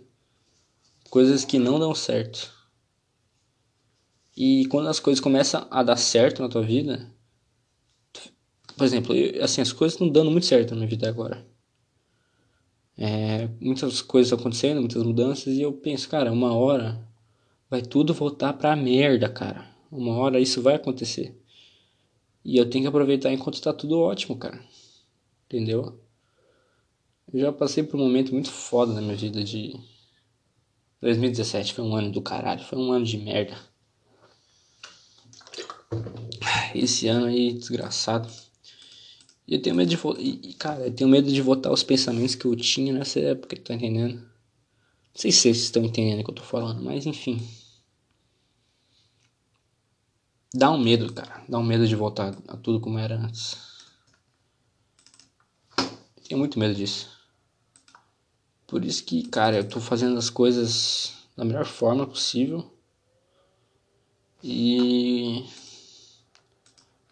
Coisas 1.09 1.43
que 1.43 1.59
não 1.59 1.77
dão 1.77 1.93
certo. 1.93 2.53
E 4.35 4.65
quando 4.67 4.87
as 4.87 4.99
coisas 4.99 5.19
começam 5.19 5.67
a 5.69 5.83
dar 5.83 5.97
certo 5.97 6.41
na 6.41 6.47
tua 6.47 6.61
vida, 6.61 7.13
por 8.77 8.85
exemplo, 8.85 9.13
eu, 9.13 9.43
assim, 9.43 9.61
as 9.61 9.73
coisas 9.73 9.95
estão 9.95 10.09
dando 10.09 10.31
muito 10.31 10.45
certo 10.45 10.71
na 10.71 10.77
minha 10.77 10.87
vida 10.89 11.09
agora. 11.09 11.45
É, 12.97 13.47
muitas 13.59 14.01
coisas 14.01 14.31
acontecendo, 14.31 14.79
muitas 14.79 15.03
mudanças, 15.03 15.53
e 15.53 15.61
eu 15.61 15.73
penso, 15.73 16.07
cara, 16.07 16.31
uma 16.31 16.53
hora 16.53 17.07
vai 17.71 17.81
tudo 17.81 18.13
voltar 18.13 18.51
pra 18.51 18.75
merda, 18.75 19.29
cara. 19.29 19.65
Uma 19.89 20.13
hora 20.17 20.41
isso 20.41 20.61
vai 20.61 20.75
acontecer. 20.75 21.41
E 22.43 22.57
eu 22.57 22.69
tenho 22.69 22.83
que 22.83 22.89
aproveitar 22.89 23.31
enquanto 23.31 23.61
tá 23.61 23.71
tudo 23.71 23.97
ótimo, 23.97 24.35
cara. 24.35 24.61
Entendeu? 25.45 25.97
Eu 27.33 27.39
já 27.39 27.53
passei 27.53 27.81
por 27.81 27.97
um 27.97 28.03
momento 28.03 28.33
muito 28.33 28.51
foda 28.51 28.93
na 28.93 29.01
minha 29.01 29.15
vida 29.15 29.41
de 29.41 29.79
2017 30.99 31.73
foi 31.73 31.83
um 31.83 31.95
ano 31.95 32.11
do 32.11 32.21
caralho, 32.21 32.63
foi 32.63 32.77
um 32.77 32.91
ano 32.91 33.05
de 33.05 33.17
merda. 33.17 33.57
Esse 36.75 37.07
ano 37.07 37.27
aí, 37.27 37.53
desgraçado. 37.53 38.29
E 39.47 39.55
eu 39.55 39.61
tenho 39.61 39.75
medo 39.75 39.89
de 39.89 39.97
e, 40.19 40.53
cara, 40.53 40.87
eu 40.87 40.93
tenho 40.93 41.09
medo 41.09 41.31
de 41.31 41.41
votar 41.41 41.71
os 41.71 41.83
pensamentos 41.83 42.35
que 42.35 42.45
eu 42.45 42.55
tinha 42.55 42.93
nessa 42.93 43.19
época, 43.19 43.55
tá 43.57 43.73
entendendo? 43.73 44.15
Não 44.17 44.29
sei 45.15 45.31
se 45.31 45.39
vocês 45.39 45.57
estão 45.57 45.83
entendendo 45.83 46.19
o 46.19 46.23
que 46.23 46.31
eu 46.31 46.35
tô 46.35 46.43
falando, 46.43 46.81
mas 46.83 47.05
enfim. 47.05 47.41
Dá 50.53 50.69
um 50.69 50.77
medo, 50.77 51.13
cara. 51.13 51.43
Dá 51.47 51.57
um 51.57 51.63
medo 51.63 51.87
de 51.87 51.95
voltar 51.95 52.35
a 52.47 52.57
tudo 52.57 52.81
como 52.81 52.99
era 52.99 53.15
antes. 53.15 53.57
Tenho 56.27 56.39
muito 56.39 56.59
medo 56.59 56.75
disso. 56.75 57.09
Por 58.67 58.83
isso 58.83 59.03
que, 59.05 59.27
cara, 59.27 59.57
eu 59.57 59.67
tô 59.67 59.79
fazendo 59.79 60.17
as 60.17 60.29
coisas 60.29 61.13
da 61.37 61.45
melhor 61.45 61.65
forma 61.65 62.05
possível. 62.05 62.69
E 64.43 65.45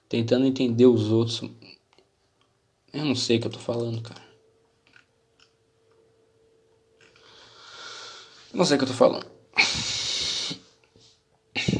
tentando 0.09 0.45
entender 0.45 0.85
os 0.85 1.11
outros. 1.11 1.41
Eu 2.91 3.05
não 3.05 3.15
sei 3.15 3.37
o 3.37 3.41
que 3.41 3.47
eu 3.47 3.51
tô 3.51 3.59
falando, 3.59 4.01
cara. 4.01 4.21
Não 8.53 8.65
sei 8.65 8.75
o 8.75 8.79
que 8.79 8.83
eu 8.83 8.89
tô 8.89 8.95
falando. 8.95 9.29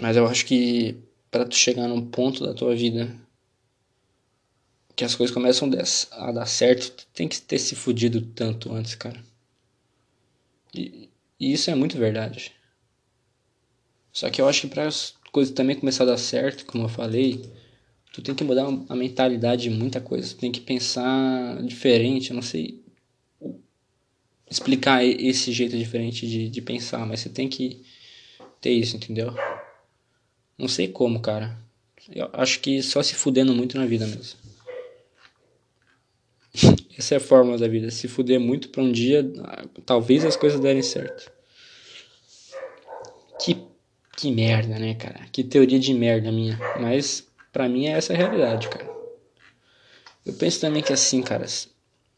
Mas 0.01 0.15
eu 0.15 0.27
acho 0.27 0.45
que 0.45 1.08
para 1.31 1.45
tu 1.45 1.55
chegar 1.55 1.87
num 1.87 2.05
ponto 2.05 2.45
da 2.45 2.53
tua 2.53 2.75
vida 2.75 3.15
que 4.95 5.05
as 5.05 5.15
coisas 5.15 5.33
começam 5.33 5.71
a 6.11 6.31
dar 6.31 6.45
certo, 6.45 6.91
tu 6.91 7.07
tem 7.13 7.27
que 7.27 7.41
ter 7.41 7.57
se 7.57 7.73
fudido 7.73 8.21
tanto 8.21 8.73
antes, 8.73 8.95
cara. 8.95 9.23
E, 10.75 11.09
e 11.39 11.53
isso 11.53 11.71
é 11.71 11.75
muito 11.75 11.97
verdade. 11.97 12.51
Só 14.11 14.29
que 14.29 14.41
eu 14.41 14.49
acho 14.49 14.61
que 14.61 14.67
para 14.67 14.87
as 14.87 15.15
coisas 15.31 15.53
também 15.53 15.77
começar 15.77 16.03
a 16.03 16.07
dar 16.07 16.17
certo, 16.17 16.65
como 16.65 16.83
eu 16.83 16.89
falei, 16.89 17.49
tu 18.11 18.21
tem 18.21 18.35
que 18.35 18.43
mudar 18.43 18.67
a 18.89 18.95
mentalidade 18.95 19.63
de 19.63 19.69
muita 19.69 20.01
coisa. 20.01 20.33
Tu 20.33 20.37
tem 20.37 20.51
que 20.51 20.59
pensar 20.59 21.63
diferente. 21.63 22.31
Eu 22.31 22.35
não 22.35 22.41
sei 22.41 22.83
explicar 24.49 25.05
esse 25.05 25.53
jeito 25.53 25.77
diferente 25.77 26.27
de, 26.27 26.49
de 26.49 26.61
pensar, 26.61 27.05
mas 27.05 27.21
você 27.21 27.29
tem 27.29 27.47
que 27.47 27.83
ter 28.59 28.71
isso, 28.71 28.97
entendeu? 28.97 29.33
Não 30.59 30.67
sei 30.67 30.89
como, 30.89 31.21
cara. 31.21 31.57
Eu 32.13 32.29
acho 32.33 32.59
que 32.59 32.83
só 32.83 33.01
se 33.01 33.15
fudendo 33.15 33.55
muito 33.55 33.77
na 33.77 33.85
vida 33.85 34.05
mesmo. 34.05 34.37
Essa 36.97 37.15
é 37.15 37.17
a 37.17 37.21
fórmula 37.21 37.57
da 37.57 37.67
vida. 37.67 37.89
Se 37.89 38.09
fuder 38.09 38.39
muito 38.39 38.67
pra 38.69 38.83
um 38.83 38.91
dia, 38.91 39.25
talvez 39.85 40.25
as 40.25 40.35
coisas 40.35 40.59
derem 40.59 40.81
certo. 40.81 41.31
Que, 43.41 43.57
que 44.17 44.29
merda, 44.31 44.77
né, 44.77 44.95
cara? 44.95 45.25
Que 45.31 45.45
teoria 45.45 45.79
de 45.79 45.93
merda 45.93 46.29
minha. 46.29 46.59
Mas 46.77 47.25
pra 47.53 47.69
mim 47.69 47.85
é 47.85 47.91
essa 47.91 48.11
a 48.11 48.17
realidade, 48.17 48.67
cara. 48.67 48.89
Eu 50.25 50.33
penso 50.33 50.59
também 50.59 50.83
que 50.83 50.91
assim, 50.91 51.21
cara, 51.21 51.45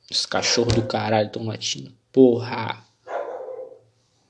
os 0.10 0.26
cachorros 0.26 0.74
do 0.74 0.88
caralho 0.88 1.28
estão 1.28 1.46
latindo. 1.46 1.94
Porra! 2.12 2.84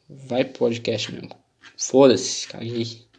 Vai 0.09 0.43
pro 0.43 0.59
podcast 0.59 1.09
mesmo. 1.13 1.29
Foda-se, 1.77 2.47
caguei. 2.47 3.09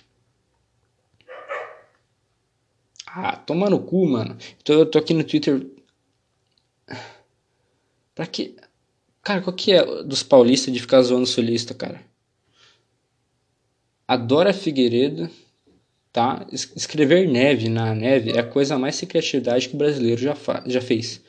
Ah, 3.15 3.37
toma 3.37 3.69
no 3.69 3.81
cu, 3.81 4.07
mano. 4.09 4.37
Tô, 4.65 4.73
eu 4.73 4.87
tô 4.87 4.99
aqui 4.99 5.13
no 5.13 5.23
Twitter. 5.23 5.67
Pra 8.15 8.27
que. 8.27 8.57
Cara, 9.23 9.43
qual 9.43 9.55
que 9.55 9.73
é 9.73 10.03
dos 10.03 10.23
paulistas 10.23 10.73
de 10.73 10.81
ficar 10.81 11.03
zoando 11.03 11.27
sulista, 11.27 11.75
cara? 11.75 12.01
Adora 14.09 14.53
Figueiredo, 14.53 15.31
tá? 16.13 16.47
Escrever 16.51 17.29
neve 17.29 17.69
na 17.69 17.95
neve 17.95 18.33
é 18.33 18.41
a 18.41 18.47
coisa 18.47 18.79
mais 18.79 18.97
sem 18.97 19.09
criatividade 19.09 19.69
que 19.69 19.75
o 19.75 19.79
brasileiro 19.79 20.21
já, 20.21 20.37
já 20.67 20.81
fez. 20.81 21.21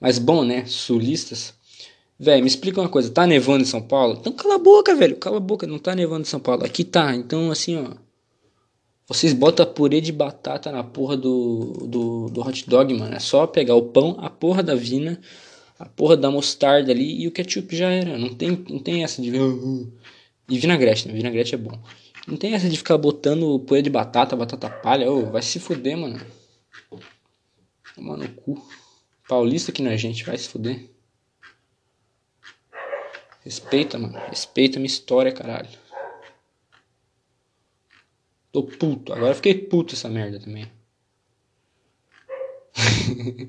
Mas 0.00 0.18
bom, 0.18 0.44
né? 0.44 0.64
Sulistas. 0.66 1.54
Velho, 2.18 2.42
me 2.42 2.48
explica 2.48 2.80
uma 2.80 2.88
coisa. 2.88 3.10
Tá 3.10 3.26
nevando 3.26 3.62
em 3.62 3.66
São 3.66 3.82
Paulo? 3.82 4.16
Então 4.20 4.32
cala 4.32 4.56
a 4.56 4.58
boca, 4.58 4.94
velho. 4.94 5.16
Cala 5.16 5.36
a 5.36 5.40
boca. 5.40 5.66
Não 5.66 5.78
tá 5.78 5.94
nevando 5.94 6.22
em 6.22 6.30
São 6.30 6.40
Paulo. 6.40 6.64
Aqui 6.64 6.84
tá. 6.84 7.14
Então, 7.14 7.50
assim, 7.50 7.76
ó. 7.76 8.07
Vocês 9.08 9.32
botam 9.32 9.64
purê 9.64 10.02
de 10.02 10.12
batata 10.12 10.70
na 10.70 10.84
porra 10.84 11.16
do, 11.16 11.72
do, 11.88 12.28
do 12.28 12.46
hot 12.46 12.68
dog, 12.68 12.92
mano. 12.92 13.14
É 13.14 13.18
só 13.18 13.46
pegar 13.46 13.74
o 13.74 13.86
pão, 13.86 14.18
a 14.20 14.28
porra 14.28 14.62
da 14.62 14.74
vina, 14.74 15.18
a 15.78 15.86
porra 15.86 16.14
da 16.14 16.30
mostarda 16.30 16.92
ali 16.92 17.22
e 17.22 17.26
o 17.26 17.32
ketchup 17.32 17.74
já 17.74 17.88
era. 17.90 18.18
Não 18.18 18.34
tem, 18.34 18.50
não 18.68 18.78
tem 18.78 19.02
essa 19.02 19.22
de. 19.22 19.32
E 20.50 20.58
vinagrete, 20.58 21.08
né? 21.08 21.14
Vinagrete 21.14 21.54
é 21.54 21.58
bom. 21.58 21.78
Não 22.26 22.36
tem 22.36 22.52
essa 22.52 22.68
de 22.68 22.76
ficar 22.76 22.98
botando 22.98 23.58
purê 23.60 23.80
de 23.80 23.88
batata, 23.88 24.36
batata 24.36 24.68
palha. 24.68 25.10
Ô, 25.10 25.30
vai 25.30 25.40
se 25.40 25.58
fuder, 25.58 25.96
mano. 25.96 26.20
Toma 27.94 28.14
no 28.14 28.28
cu. 28.28 28.62
Paulista 29.26 29.72
que 29.72 29.80
não 29.80 29.90
é 29.90 29.96
gente, 29.96 30.22
vai 30.22 30.36
se 30.36 30.50
fuder. 30.50 30.84
Respeita, 33.42 33.98
mano. 33.98 34.18
Respeita 34.28 34.78
minha 34.78 34.86
história, 34.86 35.32
caralho. 35.32 35.68
Tô 38.52 38.62
puto. 38.62 39.12
Agora 39.12 39.34
fiquei 39.34 39.54
puto 39.54 39.94
essa 39.94 40.08
merda 40.08 40.40
também. 40.40 40.66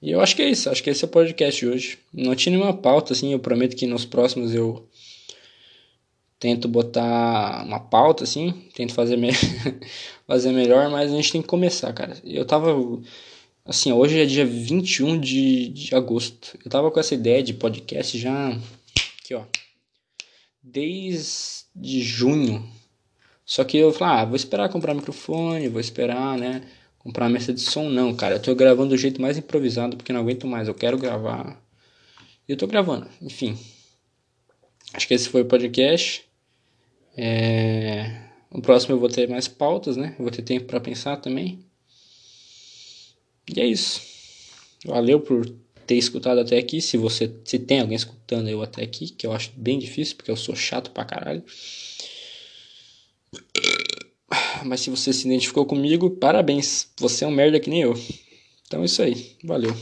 e 0.00 0.10
eu 0.10 0.20
acho 0.20 0.34
que 0.34 0.42
é 0.42 0.50
isso. 0.50 0.68
Acho 0.68 0.82
que 0.82 0.90
esse 0.90 1.04
é 1.04 1.06
o 1.06 1.10
podcast 1.10 1.60
de 1.60 1.68
hoje. 1.68 1.98
Não 2.12 2.34
tinha 2.34 2.56
nenhuma 2.56 2.76
pauta, 2.76 3.12
assim. 3.12 3.32
Eu 3.32 3.38
prometo 3.38 3.76
que 3.76 3.86
nos 3.86 4.04
próximos 4.04 4.52
eu 4.54 4.88
tento 6.40 6.66
botar 6.66 7.64
uma 7.64 7.78
pauta, 7.78 8.24
assim. 8.24 8.50
Tento 8.74 8.92
fazer, 8.94 9.16
me... 9.16 9.30
fazer 10.26 10.50
melhor, 10.52 10.90
mas 10.90 11.12
a 11.12 11.16
gente 11.16 11.30
tem 11.30 11.40
que 11.40 11.48
começar, 11.48 11.92
cara. 11.92 12.20
Eu 12.24 12.44
tava. 12.44 12.74
Assim, 13.64 13.92
hoje 13.92 14.20
é 14.20 14.26
dia 14.26 14.44
21 14.44 15.20
de, 15.20 15.68
de 15.68 15.94
agosto. 15.94 16.58
Eu 16.64 16.70
tava 16.70 16.90
com 16.90 16.98
essa 16.98 17.14
ideia 17.14 17.44
de 17.44 17.54
podcast 17.54 18.18
já 18.18 18.58
aqui, 19.22 19.34
ó. 19.34 19.44
Desde 20.62 22.02
junho. 22.02 22.68
Só 23.44 23.64
que 23.64 23.76
eu 23.76 23.92
falei, 23.92 24.22
ah, 24.22 24.24
vou 24.24 24.36
esperar 24.36 24.68
comprar 24.68 24.94
microfone, 24.94 25.68
vou 25.68 25.80
esperar, 25.80 26.38
né? 26.38 26.62
Comprar 26.98 27.28
mesa 27.28 27.52
de 27.52 27.60
som. 27.60 27.88
Não, 27.88 28.14
cara, 28.14 28.36
eu 28.36 28.42
tô 28.42 28.54
gravando 28.54 28.90
do 28.90 28.96
jeito 28.96 29.20
mais 29.20 29.36
improvisado 29.36 29.96
porque 29.96 30.12
não 30.12 30.20
aguento 30.20 30.46
mais. 30.46 30.68
Eu 30.68 30.74
quero 30.74 30.96
gravar. 30.96 31.60
E 32.48 32.52
eu 32.52 32.56
tô 32.56 32.66
gravando, 32.66 33.08
enfim. 33.20 33.58
Acho 34.94 35.08
que 35.08 35.14
esse 35.14 35.28
foi 35.28 35.42
o 35.42 35.46
podcast. 35.46 36.24
É... 37.16 38.28
No 38.50 38.62
próximo 38.62 38.94
eu 38.94 39.00
vou 39.00 39.08
ter 39.08 39.28
mais 39.28 39.48
pautas, 39.48 39.96
né? 39.96 40.14
Eu 40.18 40.24
vou 40.24 40.30
ter 40.30 40.42
tempo 40.42 40.66
para 40.66 40.80
pensar 40.80 41.16
também. 41.16 41.64
E 43.54 43.60
é 43.60 43.66
isso. 43.66 44.00
Valeu 44.84 45.20
por 45.20 45.46
ter 45.86 45.96
escutado 45.96 46.40
até 46.40 46.58
aqui, 46.58 46.80
se 46.80 46.96
você 46.96 47.32
se 47.44 47.58
tem 47.58 47.80
alguém 47.80 47.96
escutando 47.96 48.48
eu 48.48 48.62
até 48.62 48.82
aqui, 48.82 49.08
que 49.10 49.26
eu 49.26 49.32
acho 49.32 49.52
bem 49.56 49.78
difícil, 49.78 50.16
porque 50.16 50.30
eu 50.30 50.36
sou 50.36 50.54
chato 50.54 50.90
pra 50.90 51.04
caralho. 51.04 51.42
Mas 54.64 54.80
se 54.80 54.90
você 54.90 55.12
se 55.12 55.26
identificou 55.26 55.66
comigo, 55.66 56.10
parabéns, 56.10 56.88
você 56.98 57.24
é 57.24 57.28
um 57.28 57.32
merda 57.32 57.60
que 57.60 57.68
nem 57.68 57.82
eu. 57.82 57.94
Então 58.66 58.82
é 58.82 58.86
isso 58.86 59.02
aí, 59.02 59.36
valeu. 59.44 59.76